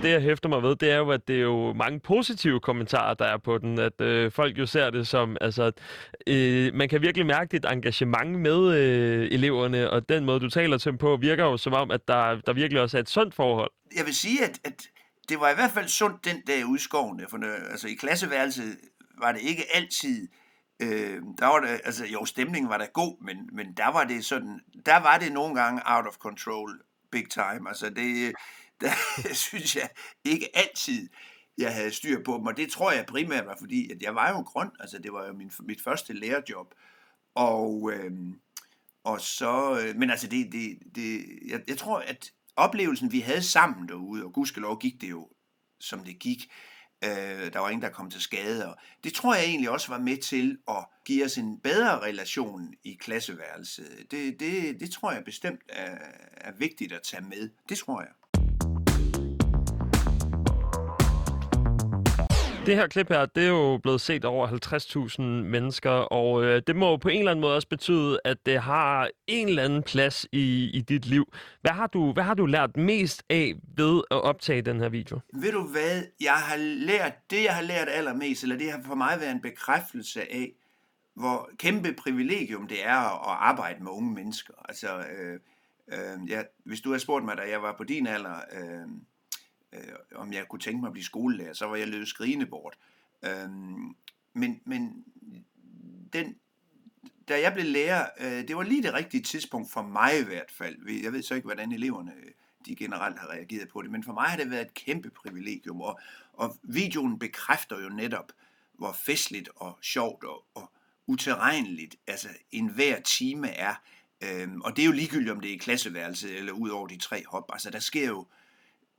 Det, 0.07 0.12
jeg 0.12 0.23
hæfter 0.23 0.49
mig 0.49 0.62
ved, 0.62 0.77
det 0.77 0.90
er 0.90 0.97
jo, 0.97 1.11
at 1.11 1.29
det 1.29 1.37
er 1.37 1.40
jo 1.40 1.73
mange 1.73 2.01
positive 2.01 2.61
kommentarer, 2.61 3.14
der 3.14 3.25
er 3.25 3.38
på 3.38 3.59
den. 3.59 3.79
At 3.79 4.01
øh, 4.01 4.33
folk 4.33 4.59
jo 4.59 4.66
ser 4.66 4.90
det 4.90 5.09
som, 5.09 5.37
altså, 5.40 5.73
øh, 6.27 6.75
man 6.75 6.88
kan 6.88 7.03
virkelig 7.03 7.27
mærke 7.27 7.53
dit 7.53 7.64
engagement 7.64 8.40
med 8.40 8.79
øh, 8.79 9.29
eleverne, 9.33 9.90
og 9.90 10.09
den 10.09 10.25
måde, 10.25 10.40
du 10.40 10.51
taler 10.51 10.79
til 10.79 10.90
dem 10.90 10.99
på, 10.99 11.16
virker 11.16 11.45
jo 11.45 11.57
som 11.57 11.73
om, 11.73 11.90
at 11.90 12.09
der, 12.09 12.40
der 12.47 12.53
virkelig 12.53 12.83
også 12.83 12.97
er 12.97 13.01
et 13.01 13.09
sundt 13.09 13.35
forhold. 13.35 13.71
Jeg 13.97 14.07
vil 14.07 14.14
sige, 14.14 14.45
at, 14.45 14.61
at 14.64 14.88
det 15.29 15.40
var 15.40 15.51
i 15.51 15.55
hvert 15.55 15.71
fald 15.71 15.88
sundt 15.88 16.25
den 16.25 16.40
dag 16.47 16.66
ude 16.66 16.77
i 16.77 16.81
skoven. 16.81 17.21
For, 17.31 17.71
altså, 17.71 17.88
i 17.88 17.95
klasseværelset 17.95 18.77
var 19.21 19.33
det 19.33 19.40
ikke 19.40 19.62
altid 19.75 20.29
Øh, 20.83 21.23
der 21.38 21.47
var 21.47 21.61
det, 21.61 21.81
altså 21.85 22.05
jo, 22.07 22.25
stemningen 22.25 22.71
var 22.71 22.79
da 22.79 22.87
god, 22.95 23.25
men, 23.25 23.37
men 23.53 23.66
der 23.77 23.92
var 23.92 24.05
det 24.05 24.25
sådan, 24.25 24.61
der 24.87 24.97
var 24.97 25.19
det 25.19 25.33
nogle 25.33 25.55
gange 25.55 25.83
out 25.87 26.07
of 26.07 26.14
control, 26.14 26.81
big 27.11 27.31
time. 27.31 27.69
Altså 27.69 27.90
det, 27.90 28.33
der 28.81 28.93
synes 29.47 29.77
jeg 29.77 29.89
ikke 30.25 30.57
altid, 30.57 31.09
jeg 31.59 31.75
havde 31.75 31.91
styr 31.91 32.23
på 32.25 32.33
dem, 32.33 32.47
og 32.47 32.57
det 32.57 32.71
tror 32.71 32.93
jeg 32.93 33.07
primært 33.07 33.47
var 33.47 33.57
fordi, 33.59 33.91
at 33.91 34.03
jeg 34.03 34.15
var 34.15 34.31
jo 34.31 34.41
grøn, 34.41 34.71
altså 34.81 34.99
det 34.99 35.12
var 35.12 35.27
jo 35.27 35.33
min, 35.33 35.51
mit 35.61 35.83
første 35.83 36.12
lærerjob, 36.12 36.75
og, 37.35 37.93
øh, 37.93 38.12
og 39.05 39.21
så, 39.21 39.81
øh, 39.81 39.97
men 39.97 40.11
altså 40.11 40.27
det, 40.27 40.53
det, 40.53 40.79
det 40.95 41.27
jeg, 41.49 41.61
jeg 41.69 41.79
tror, 41.79 41.99
at 41.99 42.33
oplevelsen, 42.57 43.12
vi 43.12 43.21
havde 43.21 43.43
sammen 43.43 43.89
derude, 43.89 44.25
og 44.25 44.33
gudskelov 44.33 44.79
gik 44.79 45.01
det 45.01 45.11
jo, 45.11 45.29
som 45.81 46.05
det 46.05 46.19
gik, 46.19 46.53
øh, 47.05 47.53
der 47.53 47.59
var 47.59 47.69
ingen, 47.69 47.83
der 47.83 47.89
kom 47.89 48.11
til 48.11 48.21
skade, 48.21 48.69
og 48.69 48.77
det 49.05 49.15
tror 49.15 49.35
jeg 49.35 49.45
egentlig 49.45 49.71
også 49.71 49.89
var 49.89 49.99
med 49.99 50.17
til 50.17 50.59
at 50.69 50.87
give 51.05 51.25
os 51.25 51.39
en 51.39 51.61
bedre 51.61 52.01
relation 52.01 52.75
i 52.85 52.95
klasseværelset. 52.95 54.07
Det, 54.11 54.41
det, 54.41 54.81
det 54.81 54.91
tror 54.91 55.12
jeg 55.12 55.25
bestemt 55.25 55.61
er, 55.69 55.97
er 56.37 56.53
vigtigt 56.53 56.93
at 56.93 57.03
tage 57.03 57.23
med. 57.23 57.51
Det 57.69 57.79
tror 57.79 58.01
jeg. 58.01 58.11
Det 62.67 62.77
her 62.77 62.87
klip 62.87 63.09
her, 63.09 63.27
det 63.27 63.45
er 63.45 63.49
jo 63.49 63.79
blevet 63.83 64.01
set 64.01 64.25
over 64.25 64.49
50.000 65.17 65.23
mennesker, 65.23 65.91
og 65.91 66.45
øh, 66.45 66.63
det 66.67 66.77
må 66.77 66.91
jo 66.91 66.97
på 66.97 67.09
en 67.09 67.19
eller 67.19 67.31
anden 67.31 67.41
måde 67.41 67.55
også 67.55 67.69
betyde, 67.69 68.21
at 68.25 68.47
det 68.47 68.61
har 68.61 69.11
en 69.27 69.49
eller 69.49 69.63
anden 69.63 69.83
plads 69.83 70.27
i, 70.33 70.71
i 70.71 70.81
dit 70.81 71.07
liv. 71.07 71.33
Hvad 71.61 71.71
har, 71.71 71.87
du, 71.87 72.13
hvad 72.13 72.23
har 72.23 72.35
du 72.35 72.47
lært 72.47 72.77
mest 72.77 73.25
af 73.31 73.55
ved 73.77 74.03
at 74.11 74.23
optage 74.23 74.63
den 74.63 74.81
her 74.81 74.89
video? 74.89 75.21
Ved 75.35 75.53
du 75.53 75.63
hvad, 75.63 76.03
jeg 76.21 76.35
har 76.35 76.57
lært, 76.57 77.31
det 77.31 77.45
jeg 77.45 77.55
har 77.55 77.63
lært 77.63 77.89
allermest, 77.89 78.43
eller 78.43 78.59
det 78.59 78.71
har 78.71 78.81
for 78.87 78.95
mig 78.95 79.17
været 79.21 79.33
en 79.33 79.43
bekræftelse 79.43 80.21
af, 80.21 80.53
hvor 81.15 81.51
kæmpe 81.59 81.93
privilegium 81.93 82.69
det 82.69 82.85
er 82.85 83.31
at 83.31 83.37
arbejde 83.41 83.83
med 83.85 83.91
unge 83.91 84.15
mennesker. 84.15 84.55
Altså, 84.69 84.99
øh, 84.99 85.41
øh, 85.93 86.31
ja, 86.31 86.43
hvis 86.65 86.81
du 86.81 86.91
har 86.91 86.99
spurgt 86.99 87.25
mig, 87.25 87.37
da 87.37 87.43
jeg 87.51 87.63
var 87.63 87.75
på 87.79 87.85
din 87.85 88.07
alder, 88.07 88.37
øh, 88.53 88.89
øh, 89.77 89.93
om 90.15 90.33
jeg 90.33 90.49
kunne 90.49 90.61
tænke 90.61 90.81
mig 90.81 90.87
at 90.87 90.93
blive 90.93 91.05
skolelærer, 91.05 91.53
så 91.53 91.67
var 91.67 91.77
jeg 91.77 91.89
løbet 91.89 92.09
skrigende 92.09 92.47
bort. 92.47 92.79
Øh, 93.25 93.51
men, 94.33 94.61
men 94.65 95.05
den, 96.12 96.37
da 97.29 97.41
jeg 97.41 97.53
blev 97.53 97.65
lærer, 97.65 98.07
øh, 98.21 98.49
det 98.49 98.57
var 98.57 98.62
lige 98.62 98.83
det 98.83 98.95
rigtige 98.95 99.23
tidspunkt 99.23 99.73
for 99.73 99.83
mig 99.83 100.21
i 100.21 100.25
hvert 100.25 100.51
fald. 100.51 101.03
Jeg 101.03 101.12
ved 101.12 101.23
så 101.23 101.35
ikke, 101.35 101.47
hvordan 101.47 101.73
eleverne 101.73 102.12
de 102.67 102.77
generelt 102.77 103.19
har 103.19 103.31
reageret 103.31 103.69
på 103.69 103.83
det, 103.83 103.91
men 103.91 104.05
for 104.05 104.12
mig 104.12 104.25
har 104.25 104.37
det 104.37 104.51
været 104.51 104.67
et 104.67 104.75
kæmpe 104.75 105.11
privilegium, 105.11 105.81
og, 105.81 106.01
og 106.33 106.57
videoen 106.62 107.19
bekræfter 107.19 107.81
jo 107.81 107.89
netop, 107.89 108.33
hvor 108.73 108.93
festligt 108.93 109.49
og 109.57 109.79
sjovt 109.83 110.25
og, 110.25 110.45
og 110.55 110.73
uterrenligt 111.07 111.97
altså 112.07 112.29
enhver 112.51 113.01
time 113.01 113.49
er. 113.49 113.75
Øhm, 114.21 114.61
og 114.61 114.77
det 114.77 114.83
er 114.83 114.87
jo 114.87 114.93
ligegyldigt, 114.93 115.31
om 115.31 115.41
det 115.41 115.51
er 115.51 115.55
i 115.55 115.59
klasseværelset 115.59 116.37
eller 116.37 116.53
ud 116.53 116.69
over 116.69 116.87
de 116.87 116.99
tre 116.99 117.25
hop. 117.27 117.51
Altså 117.53 117.71
der 117.71 117.79
sker 117.79 118.07
jo 118.07 118.27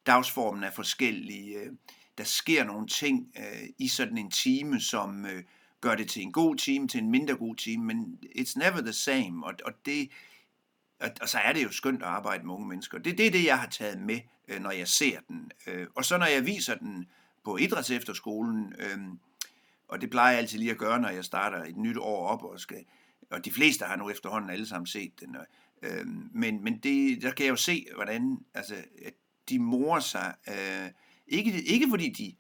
dagsformen 0.08 0.64
er 0.64 0.72
forskellig. 0.72 1.56
Øh, 1.56 1.72
der 2.18 2.24
sker 2.24 2.64
nogle 2.64 2.88
ting 2.88 3.32
øh, 3.38 3.70
i 3.78 3.88
sådan 3.88 4.18
en 4.18 4.32
time, 4.32 4.80
som, 4.80 5.26
øh, 5.26 5.44
gør 5.82 5.96
det 5.96 6.10
til 6.10 6.22
en 6.22 6.32
god 6.32 6.56
time, 6.56 6.88
til 6.88 7.00
en 7.00 7.12
mindre 7.12 7.36
god 7.36 7.56
time, 7.56 7.86
men 7.86 8.20
it's 8.36 8.54
never 8.56 8.82
the 8.82 8.94
same, 8.94 9.46
og, 9.46 9.54
og 9.66 9.74
det, 9.86 10.10
og, 11.00 11.10
og 11.22 11.30
så 11.30 11.38
er 11.38 11.54
det 11.54 11.64
jo 11.64 11.72
skønt 11.72 12.02
at 12.02 12.08
arbejde 12.08 12.46
med 12.46 12.54
unge 12.54 12.68
mennesker. 12.68 12.98
Det, 12.98 13.18
det 13.18 13.28
er 13.28 13.32
det, 13.32 13.46
jeg 13.46 13.60
har 13.60 13.68
taget 13.68 14.02
med, 14.02 14.20
når 14.60 14.72
jeg 14.72 14.88
ser 14.88 15.20
den. 15.28 15.52
Og 15.96 16.06
så 16.06 16.18
når 16.18 16.26
jeg 16.26 16.46
viser 16.46 16.76
den 16.76 17.08
på 17.44 17.58
idrætsefterskolen, 17.58 18.74
og 19.88 20.02
det 20.02 20.10
plejer 20.10 20.32
jeg 20.32 20.40
altid 20.40 20.60
lige 20.60 20.72
at 20.72 20.78
gøre, 20.78 21.00
når 21.00 21.10
jeg 21.10 21.26
starter 21.26 21.64
et 21.64 21.78
nyt 21.78 21.98
år 21.98 22.28
op, 22.28 22.44
og, 22.44 22.60
skal, 22.60 22.86
og 23.30 23.46
de 23.46 23.52
fleste 23.52 23.86
har 23.86 23.96
nu 23.96 24.10
efterhånden 24.10 24.50
alle 24.50 24.68
sammen 24.68 24.88
set 24.88 25.12
den. 25.20 25.38
Men 26.32 26.64
men 26.64 26.78
det, 26.78 27.22
der 27.22 27.32
kan 27.32 27.46
jeg 27.46 27.52
jo 27.52 27.56
se, 27.56 27.88
hvordan 27.96 28.38
altså, 28.54 28.76
at 29.06 29.14
de 29.50 29.60
morer 29.60 30.00
sig. 30.00 30.36
Øh, 30.48 30.92
ikke, 31.28 31.64
ikke 31.64 31.90
fordi 31.90 32.10
de 32.10 32.36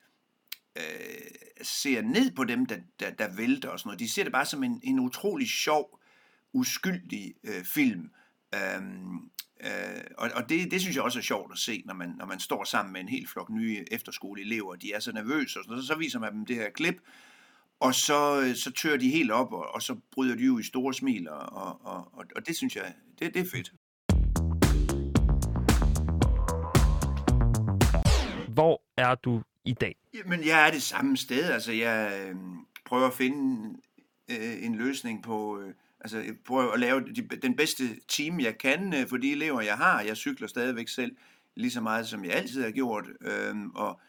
øh, 0.78 1.32
ser 1.62 2.02
ned 2.02 2.32
på 2.32 2.44
dem, 2.44 2.66
der, 2.66 2.78
der, 3.00 3.12
der 3.12 3.36
vælter 3.36 3.70
og 3.70 3.80
sådan 3.80 3.88
noget. 3.88 4.00
De 4.00 4.10
ser 4.10 4.24
det 4.24 4.32
bare 4.32 4.46
som 4.46 4.64
en, 4.64 4.82
en 4.84 5.00
utrolig 5.00 5.50
sjov, 5.50 6.00
uskyldig 6.54 7.34
øh, 7.44 7.64
film. 7.64 8.12
Øh, 8.56 8.82
øh, 9.64 10.04
og 10.18 10.30
og 10.34 10.50
det, 10.50 10.72
det 10.72 10.82
synes 10.82 10.96
jeg 10.96 11.04
også 11.04 11.20
er 11.20 11.24
sjovt 11.24 11.52
at 11.52 11.58
se, 11.58 11.84
når 11.86 11.94
man, 11.94 12.10
når 12.10 12.26
man 12.26 12.40
står 12.40 12.64
sammen 12.64 12.94
med 12.94 13.02
en 13.02 13.10
hel 13.10 13.28
flok 13.28 13.50
nye 13.50 13.86
efterskoleelever. 13.92 14.76
De 14.76 14.94
er 14.94 15.00
så 15.00 15.12
nervøse, 15.12 15.60
og 15.60 15.64
sådan 15.64 15.78
og 15.78 15.84
Så, 15.84 15.88
så 15.88 15.96
viser 15.96 16.20
man 16.20 16.34
dem 16.34 16.46
det 16.46 16.56
her 16.56 16.70
klip, 16.70 16.96
og 17.80 17.96
så, 17.96 18.42
øh, 18.42 18.56
så 18.56 18.72
tør 18.72 18.98
de 18.98 19.10
helt 19.10 19.32
op, 19.32 19.54
og, 19.54 19.74
og 19.74 19.82
så 19.82 19.96
bryder 20.12 20.36
de 20.36 20.44
jo 20.44 20.60
i 20.60 20.64
store 20.64 20.94
smil, 20.94 21.30
og, 21.30 21.54
og, 21.54 21.86
og, 21.86 22.26
og 22.36 22.48
det 22.48 22.56
synes 22.56 22.76
jeg, 22.76 22.94
det, 23.20 23.34
det 23.34 23.40
er 23.40 23.50
fedt. 23.52 23.74
Er 28.98 29.16
du 29.16 29.42
i 29.66 29.74
dag? 29.74 29.96
Jamen, 30.14 30.46
jeg 30.46 30.68
er 30.68 30.72
det 30.72 30.84
samme 30.84 31.18
sted. 31.18 31.44
Altså, 31.44 31.72
jeg 31.72 32.28
øh, 32.30 32.36
prøver 32.86 33.08
at 33.08 33.14
finde 33.14 33.78
øh, 34.30 34.66
en 34.66 34.76
løsning 34.76 35.24
på... 35.24 35.60
Øh, 35.60 35.74
altså, 36.00 36.18
jeg 36.18 36.34
prøver 36.46 36.72
at 36.72 36.80
lave 36.80 37.02
de, 37.02 37.22
den 37.22 37.56
bedste 37.56 37.84
team, 38.08 38.40
jeg 38.40 38.58
kan 38.58 38.94
øh, 38.94 39.08
for 39.08 39.18
de 39.18 39.32
elever, 39.32 39.62
jeg 39.62 39.76
har. 39.78 40.02
Jeg 40.02 40.18
cykler 40.18 40.48
stadigvæk 40.48 40.88
selv 40.88 41.16
lige 41.56 41.72
så 41.72 41.82
meget, 41.82 42.08
som 42.08 42.26
jeg 42.26 42.34
altid 42.34 42.64
har 42.64 42.72
gjort. 42.72 43.06
Øh, 43.22 43.56
og 43.76 44.00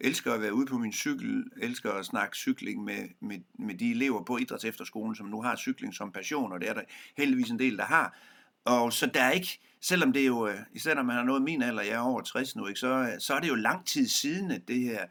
elsker 0.00 0.32
at 0.32 0.40
være 0.40 0.54
ude 0.54 0.66
på 0.66 0.78
min 0.78 0.92
cykel, 0.92 1.44
elsker 1.56 1.92
at 1.92 2.06
snakke 2.06 2.36
cykling 2.36 2.84
med, 2.84 3.08
med, 3.20 3.38
med 3.58 3.74
de 3.74 3.90
elever 3.90 4.24
på 4.24 4.36
idræts 4.36 4.64
efterskolen, 4.64 5.14
som 5.14 5.26
nu 5.26 5.42
har 5.42 5.56
cykling 5.56 5.94
som 5.94 6.12
passion, 6.12 6.52
og 6.52 6.60
det 6.60 6.68
er 6.68 6.74
der 6.74 6.82
heldigvis 7.16 7.50
en 7.50 7.58
del, 7.58 7.76
der 7.76 7.84
har. 7.84 8.18
Og 8.64 8.92
så 8.92 9.06
der 9.06 9.22
er 9.22 9.30
ikke, 9.30 9.60
selvom 9.80 10.12
det 10.12 10.22
er 10.22 10.26
jo, 10.26 10.48
øh, 10.48 10.58
især 10.72 10.94
når 10.94 11.02
man 11.02 11.16
har 11.16 11.24
nået 11.24 11.42
min 11.42 11.62
alder, 11.62 11.82
jeg 11.82 11.92
er 11.92 11.98
over 12.00 12.20
60 12.20 12.56
nu, 12.56 12.66
ikke, 12.66 12.80
så, 12.80 12.88
øh, 12.88 13.20
så 13.20 13.34
er 13.34 13.40
det 13.40 13.48
jo 13.48 13.54
lang 13.54 13.86
tid 13.86 14.08
siden, 14.08 14.50
at 14.50 14.68
det 14.68 14.80
her, 14.80 15.06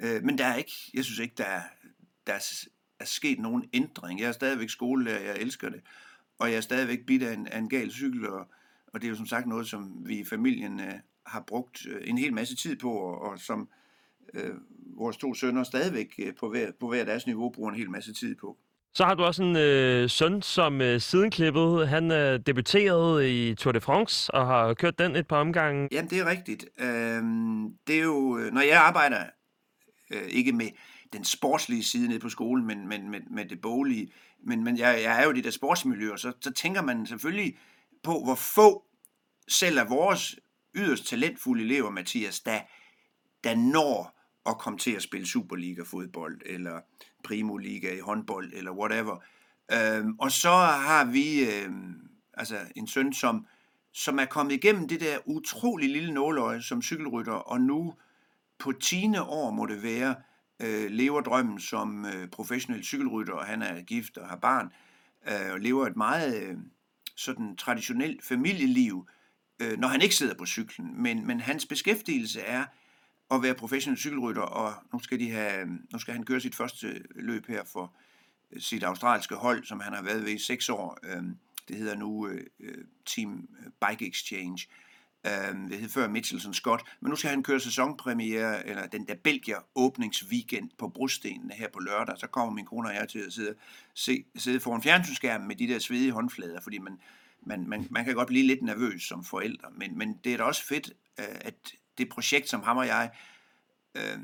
øh, 0.00 0.22
men 0.24 0.38
der 0.38 0.46
er 0.46 0.54
ikke, 0.54 0.72
jeg 0.94 1.04
synes 1.04 1.18
ikke, 1.18 1.34
der 1.38 1.44
er, 1.44 1.62
der 2.26 2.32
er, 2.32 2.66
er 3.00 3.04
sket 3.04 3.38
nogen 3.38 3.68
ændring. 3.72 4.20
Jeg 4.20 4.28
er 4.28 4.32
stadigvæk 4.32 4.70
skolelærer, 4.70 5.20
jeg 5.20 5.36
elsker 5.36 5.68
det, 5.68 5.80
og 6.38 6.50
jeg 6.50 6.56
er 6.56 6.60
stadigvæk 6.60 7.06
bidt 7.06 7.22
af 7.22 7.34
en, 7.34 7.46
af 7.46 7.58
en 7.58 7.68
gal 7.68 7.90
cykel, 7.90 8.28
og, 8.28 8.46
og 8.86 9.00
det 9.00 9.04
er 9.04 9.10
jo 9.10 9.16
som 9.16 9.26
sagt 9.26 9.46
noget, 9.46 9.66
som 9.66 10.08
vi 10.08 10.18
i 10.18 10.24
familien 10.24 10.80
øh, 10.80 10.94
har 11.26 11.40
brugt 11.40 11.86
øh, 11.86 12.00
en 12.04 12.18
hel 12.18 12.32
masse 12.32 12.56
tid 12.56 12.76
på, 12.76 12.92
og, 12.92 13.22
og 13.22 13.38
som 13.38 13.68
øh, 14.34 14.54
vores 14.96 15.16
to 15.16 15.34
sønner 15.34 15.64
stadigvæk 15.64 16.14
øh, 16.18 16.34
på, 16.34 16.48
hver, 16.48 16.72
på 16.80 16.88
hver 16.88 17.04
deres 17.04 17.26
niveau 17.26 17.50
bruger 17.50 17.70
en 17.70 17.78
hel 17.78 17.90
masse 17.90 18.12
tid 18.12 18.34
på. 18.34 18.58
Så 18.96 19.04
har 19.04 19.14
du 19.14 19.24
også 19.24 19.42
en 19.42 19.56
øh, 19.56 20.10
søn, 20.10 20.42
som 20.42 20.80
øh, 20.80 21.00
siden 21.00 21.30
klippet, 21.30 21.88
han 21.88 22.10
øh, 22.10 22.40
debuterede 22.46 23.48
i 23.50 23.54
Tour 23.54 23.72
de 23.72 23.80
France 23.80 24.34
og 24.34 24.46
har 24.46 24.74
kørt 24.74 24.98
den 24.98 25.16
et 25.16 25.28
par 25.28 25.36
omgange. 25.36 25.88
Jamen, 25.92 26.10
det 26.10 26.18
er 26.18 26.26
rigtigt. 26.26 26.64
Øhm, 26.78 27.74
det 27.86 27.98
er 27.98 28.02
jo, 28.02 28.38
øh, 28.38 28.52
når 28.52 28.60
jeg 28.60 28.80
arbejder 28.80 29.24
øh, 30.10 30.22
ikke 30.28 30.52
med 30.52 30.68
den 31.12 31.24
sportslige 31.24 31.84
side 31.84 32.08
nede 32.08 32.20
på 32.20 32.28
skolen, 32.28 32.66
men, 32.66 32.88
men 32.88 33.10
med, 33.10 33.20
med 33.30 33.44
det 33.44 33.60
boglige, 33.60 34.12
men, 34.44 34.64
men 34.64 34.78
jeg, 34.78 35.00
jeg 35.02 35.20
er 35.20 35.24
jo 35.24 35.30
i 35.30 35.36
det 35.36 35.44
der 35.44 35.50
sportsmiljø, 35.50 36.16
så, 36.16 36.32
så 36.40 36.52
tænker 36.52 36.82
man 36.82 37.06
selvfølgelig 37.06 37.58
på, 38.02 38.24
hvor 38.24 38.34
få 38.34 38.84
selv 39.48 39.78
af 39.78 39.90
vores 39.90 40.36
yderst 40.76 41.06
talentfulde 41.06 41.64
elever, 41.64 41.90
Mathias, 41.90 42.40
der, 42.40 42.60
der 43.44 43.54
når 43.54 44.15
at 44.48 44.58
komme 44.58 44.78
til 44.78 44.90
at 44.90 45.02
spille 45.02 45.26
Superliga-fodbold, 45.26 46.40
eller 46.46 46.80
Primo 47.24 47.56
Liga 47.56 47.94
i 47.94 47.98
håndbold, 47.98 48.52
eller 48.52 48.72
whatever. 48.72 49.16
Øhm, 49.72 50.16
og 50.18 50.32
så 50.32 50.50
har 50.88 51.04
vi 51.04 51.50
øhm, 51.50 51.94
altså 52.34 52.58
en 52.76 52.86
søn, 52.86 53.12
som, 53.12 53.46
som 53.92 54.18
er 54.18 54.24
kommet 54.24 54.52
igennem 54.52 54.88
det 54.88 55.00
der 55.00 55.18
utrolig 55.26 55.90
lille 55.90 56.14
nåløje 56.14 56.62
som 56.62 56.82
cykelrytter, 56.82 57.32
og 57.32 57.60
nu 57.60 57.94
på 58.58 58.72
10. 58.72 59.06
år 59.18 59.50
må 59.50 59.66
det 59.66 59.82
være, 59.82 60.14
øh, 60.62 60.90
lever 60.90 61.20
drømmen 61.20 61.60
som 61.60 62.06
øh, 62.06 62.28
professionel 62.28 62.84
cykelrytter, 62.84 63.34
og 63.34 63.44
han 63.44 63.62
er 63.62 63.82
gift 63.82 64.18
og 64.18 64.28
har 64.28 64.36
barn, 64.36 64.72
øh, 65.28 65.52
og 65.52 65.60
lever 65.60 65.86
et 65.86 65.96
meget 65.96 66.42
øh, 66.42 66.56
sådan 67.16 67.56
traditionelt 67.56 68.24
familieliv, 68.24 69.08
øh, 69.62 69.78
når 69.78 69.88
han 69.88 70.02
ikke 70.02 70.14
sidder 70.14 70.34
på 70.34 70.46
cyklen. 70.46 71.02
Men, 71.02 71.26
men 71.26 71.40
hans 71.40 71.66
beskæftigelse 71.66 72.40
er 72.40 72.64
at 73.30 73.42
være 73.42 73.54
professionel 73.54 73.98
cykelrytter, 73.98 74.42
og 74.42 74.74
nu 74.92 75.00
skal, 75.00 75.20
de 75.20 75.30
have, 75.30 75.66
nu 75.92 75.98
skal 75.98 76.14
han 76.14 76.24
køre 76.24 76.40
sit 76.40 76.54
første 76.54 77.02
løb 77.14 77.46
her 77.46 77.64
for 77.64 77.94
øh, 78.52 78.60
sit 78.60 78.82
australske 78.82 79.34
hold, 79.34 79.64
som 79.64 79.80
han 79.80 79.92
har 79.92 80.02
været 80.02 80.24
ved 80.24 80.32
i 80.32 80.38
seks 80.38 80.68
år. 80.68 80.98
Øhm, 81.02 81.36
det 81.68 81.76
hedder 81.76 81.96
nu 81.96 82.28
øh, 82.28 82.46
øh, 82.60 82.84
Team 83.06 83.48
Bike 83.88 84.08
Exchange. 84.08 84.66
Øhm, 85.26 85.68
det 85.68 85.78
hed 85.78 85.88
før 85.88 86.08
Mitchelson 86.08 86.54
Scott, 86.54 86.82
men 87.00 87.10
nu 87.10 87.16
skal 87.16 87.30
han 87.30 87.42
køre 87.42 87.60
sæsonpremiere, 87.60 88.66
eller 88.66 88.86
den 88.86 89.06
der 89.06 89.14
Belgier 89.14 89.58
åbningsweekend 89.74 90.70
på 90.78 90.88
brostenene 90.88 91.54
her 91.54 91.68
på 91.68 91.78
lørdag. 91.78 92.18
Så 92.18 92.26
kommer 92.26 92.54
min 92.54 92.64
kone 92.64 92.88
og 92.88 92.94
jeg 92.94 93.08
til 93.08 93.18
at 93.18 93.32
sidde, 93.32 93.54
se, 93.94 94.24
sidde 94.36 94.60
foran 94.60 94.82
fjernsynsskærmen 94.82 95.48
med 95.48 95.56
de 95.56 95.68
der 95.68 95.78
svedige 95.78 96.12
håndflader, 96.12 96.60
fordi 96.60 96.78
man, 96.78 97.00
man, 97.42 97.68
man, 97.68 97.86
man 97.90 98.04
kan 98.04 98.14
godt 98.14 98.28
blive 98.28 98.46
lidt 98.46 98.62
nervøs 98.62 99.02
som 99.02 99.24
forældre, 99.24 99.68
men, 99.76 99.98
men 99.98 100.20
det 100.24 100.32
er 100.32 100.36
da 100.36 100.42
også 100.42 100.64
fedt, 100.64 100.92
at 101.16 101.54
det 101.98 102.08
projekt, 102.08 102.48
som 102.48 102.62
ham 102.62 102.76
og 102.76 102.86
jeg 102.86 103.10
øh, 103.94 104.18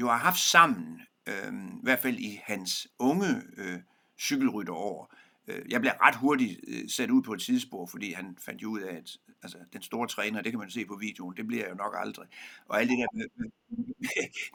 jo 0.00 0.08
har 0.08 0.16
haft 0.16 0.38
sammen, 0.38 1.00
øh, 1.26 1.52
i 1.54 1.82
hvert 1.82 1.98
fald 1.98 2.18
i 2.18 2.40
hans 2.44 2.88
unge 2.98 3.42
øh, 3.56 3.78
cykelrytterår. 4.18 5.14
Øh, 5.48 5.62
jeg 5.70 5.80
blev 5.80 5.92
ret 6.00 6.16
hurtigt 6.16 6.60
øh, 6.68 6.88
sat 6.88 7.10
ud 7.10 7.22
på 7.22 7.32
et 7.32 7.40
tidsspor, 7.40 7.86
fordi 7.86 8.12
han 8.12 8.36
fandt 8.40 8.62
jo 8.62 8.68
ud 8.68 8.80
af, 8.80 8.96
at 8.96 9.10
altså, 9.42 9.58
den 9.72 9.82
store 9.82 10.08
træner, 10.08 10.42
det 10.42 10.52
kan 10.52 10.58
man 10.58 10.70
se 10.70 10.86
på 10.86 10.96
videoen, 10.96 11.36
det 11.36 11.46
bliver 11.46 11.62
jeg 11.62 11.70
jo 11.70 11.76
nok 11.76 11.94
aldrig. 11.98 12.28
Og 12.66 12.80
alt 12.80 12.90
det 12.90 12.98
der 12.98 13.06
med, 13.12 13.26
med, 13.38 13.50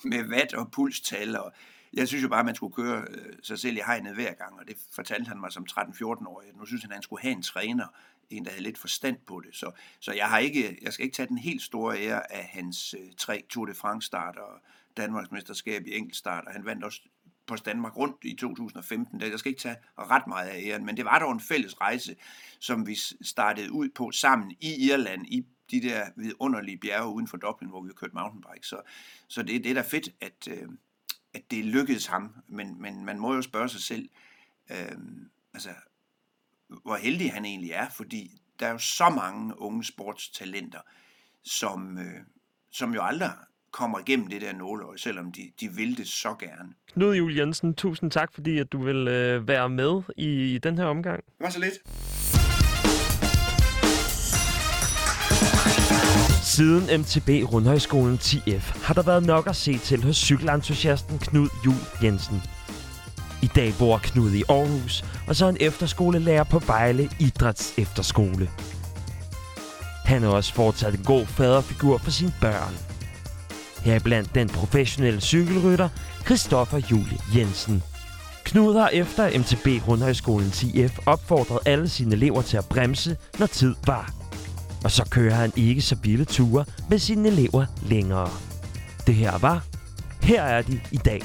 med 0.03 0.37
watt 0.37 0.53
og 0.53 0.71
pulstal, 0.71 1.37
og 1.37 1.53
jeg 1.93 2.07
synes 2.07 2.23
jo 2.23 2.29
bare, 2.29 2.39
at 2.39 2.45
man 2.45 2.55
skulle 2.55 2.73
køre 2.73 3.05
øh, 3.09 3.33
sig 3.43 3.59
selv 3.59 3.77
i 3.77 3.81
hegnet 3.85 4.15
hver 4.15 4.33
gang, 4.33 4.59
og 4.59 4.67
det 4.67 4.77
fortalte 4.91 5.27
han 5.27 5.39
mig 5.39 5.51
som 5.51 5.65
13-14-årig. 5.71 6.47
Nu 6.55 6.65
synes 6.65 6.81
han, 6.81 6.91
at 6.91 6.95
han 6.95 7.03
skulle 7.03 7.21
have 7.21 7.31
en 7.31 7.41
træner, 7.41 7.87
en, 8.31 8.45
der 8.45 8.51
havde 8.51 8.63
lidt 8.63 8.77
forstand 8.77 9.17
på 9.27 9.39
det. 9.39 9.55
Så, 9.55 9.71
så 9.99 10.13
jeg, 10.13 10.29
har 10.29 10.37
ikke, 10.37 10.77
jeg 10.81 10.93
skal 10.93 11.03
ikke 11.03 11.15
tage 11.15 11.27
den 11.27 11.37
helt 11.37 11.61
store 11.61 11.97
ære 11.99 12.33
af 12.33 12.45
hans 12.45 12.95
øh, 12.99 13.13
tre 13.17 13.43
Tour 13.49 13.65
de 13.65 13.73
France 13.73 14.05
starter 14.05 14.41
og 14.41 14.59
Danmarks 14.97 15.31
mesterskab 15.31 15.87
i 15.87 15.95
enkeltstart, 15.95 16.45
og 16.45 16.53
han 16.53 16.65
vandt 16.65 16.83
også 16.83 17.01
på 17.45 17.55
Danmark 17.55 17.97
rundt 17.97 18.15
i 18.21 18.35
2015. 18.35 19.21
Jeg 19.21 19.39
skal 19.39 19.49
ikke 19.49 19.61
tage 19.61 19.75
ret 19.97 20.27
meget 20.27 20.47
af 20.47 20.61
æren, 20.63 20.85
men 20.85 20.97
det 20.97 21.05
var 21.05 21.19
dog 21.19 21.31
en 21.31 21.39
fælles 21.39 21.81
rejse, 21.81 22.15
som 22.59 22.87
vi 22.87 22.97
startede 23.21 23.71
ud 23.71 23.89
på 23.89 24.11
sammen 24.11 24.51
i 24.59 24.89
Irland, 24.89 25.25
i 25.27 25.45
de 25.71 25.81
der 25.81 26.05
vidunderlige 26.15 26.77
bjerge 26.77 27.13
uden 27.13 27.27
for 27.27 27.37
Dublin, 27.37 27.69
hvor 27.69 27.81
vi 27.81 27.93
kørte 27.93 28.13
mountainbike. 28.13 28.67
Så, 28.67 28.81
så 29.27 29.43
det, 29.43 29.63
det 29.63 29.69
er 29.69 29.73
da 29.73 29.81
fedt, 29.81 30.09
at, 30.21 30.47
øh, 30.49 30.67
at 31.33 31.51
det 31.51 31.65
lykkedes 31.65 32.05
ham, 32.05 32.35
men, 32.47 32.81
men 32.81 33.05
man 33.05 33.19
må 33.19 33.33
jo 33.33 33.41
spørge 33.41 33.69
sig 33.69 33.81
selv, 33.81 34.09
øh, 34.69 34.97
altså 35.53 35.69
hvor 36.83 36.95
heldig 36.95 37.31
han 37.31 37.45
egentlig 37.45 37.71
er, 37.71 37.89
fordi 37.97 38.41
der 38.59 38.67
er 38.67 38.71
jo 38.71 38.77
så 38.77 39.09
mange 39.09 39.61
unge 39.61 39.83
sportstalenter, 39.83 40.79
som, 41.43 41.97
øh, 41.97 42.19
som 42.71 42.93
jo 42.93 43.01
aldrig 43.03 43.31
kommer 43.71 43.99
igennem 43.99 44.27
det 44.27 44.41
der 44.41 44.53
nåløje, 44.53 44.97
selvom 44.97 45.31
de, 45.31 45.51
de 45.59 45.69
vil 45.69 45.97
det 45.97 46.07
så 46.07 46.35
gerne. 46.39 46.73
Knud 46.93 47.15
Jul 47.15 47.37
Jensen, 47.37 47.75
tusind 47.75 48.11
tak, 48.11 48.33
fordi 48.33 48.57
at 48.57 48.71
du 48.71 48.83
vil 48.83 49.07
øh, 49.07 49.47
være 49.47 49.69
med 49.69 50.01
i, 50.17 50.55
i 50.55 50.57
den 50.57 50.77
her 50.77 50.85
omgang. 50.85 51.23
Det 51.25 51.33
var 51.39 51.49
så 51.49 51.59
lidt. 51.59 51.73
Siden 56.43 57.01
MTB 57.01 57.53
Rundhøjskolen 57.53 58.17
10F 58.17 58.85
har 58.85 58.93
der 58.93 59.03
været 59.03 59.23
nok 59.25 59.47
at 59.47 59.55
se 59.55 59.77
til 59.77 60.03
hos 60.03 60.15
cykelentusiasten 60.15 61.19
Knud 61.19 61.49
Jul 61.65 62.03
Jensen. 62.03 62.41
I 63.41 63.47
dag 63.55 63.73
bor 63.79 63.97
Knud 64.03 64.31
i 64.31 64.43
Aarhus, 64.49 65.05
og 65.27 65.35
så 65.35 65.45
er 65.45 65.49
en 65.49 65.57
efterskolelærer 65.59 66.43
på 66.43 66.59
Vejle 66.59 67.09
Idræts 67.19 67.73
Efterskole. 67.77 68.49
Han 70.05 70.21
har 70.21 70.29
også 70.29 70.53
fortsat 70.53 70.93
en 70.93 71.03
god 71.05 71.25
faderfigur 71.25 71.97
for 71.97 72.11
sine 72.11 72.33
børn. 72.41 72.73
Her 73.81 73.99
blandt 73.99 74.35
den 74.35 74.49
professionelle 74.49 75.21
cykelrytter 75.21 75.89
Christoffer 76.25 76.81
Julie 76.91 77.17
Jensen. 77.35 77.83
Knud 78.43 78.73
har 78.79 78.89
efter 78.89 79.39
MTB 79.39 79.87
Rundhøjskolen 79.87 80.47
10F 80.47 81.03
opfordret 81.05 81.59
alle 81.65 81.89
sine 81.89 82.15
elever 82.15 82.41
til 82.41 82.57
at 82.57 82.65
bremse, 82.65 83.17
når 83.39 83.45
tid 83.45 83.75
var. 83.87 84.13
Og 84.83 84.91
så 84.91 85.05
kører 85.09 85.35
han 85.35 85.51
ikke 85.55 85.81
så 85.81 85.95
vilde 86.03 86.25
ture 86.25 86.65
med 86.89 86.99
sine 86.99 87.29
elever 87.29 87.65
længere. 87.81 88.29
Det 89.07 89.15
her 89.15 89.37
var 89.37 89.63
Her 90.23 90.43
er 90.43 90.61
de 90.61 90.79
i 90.91 90.97
dag. 90.97 91.21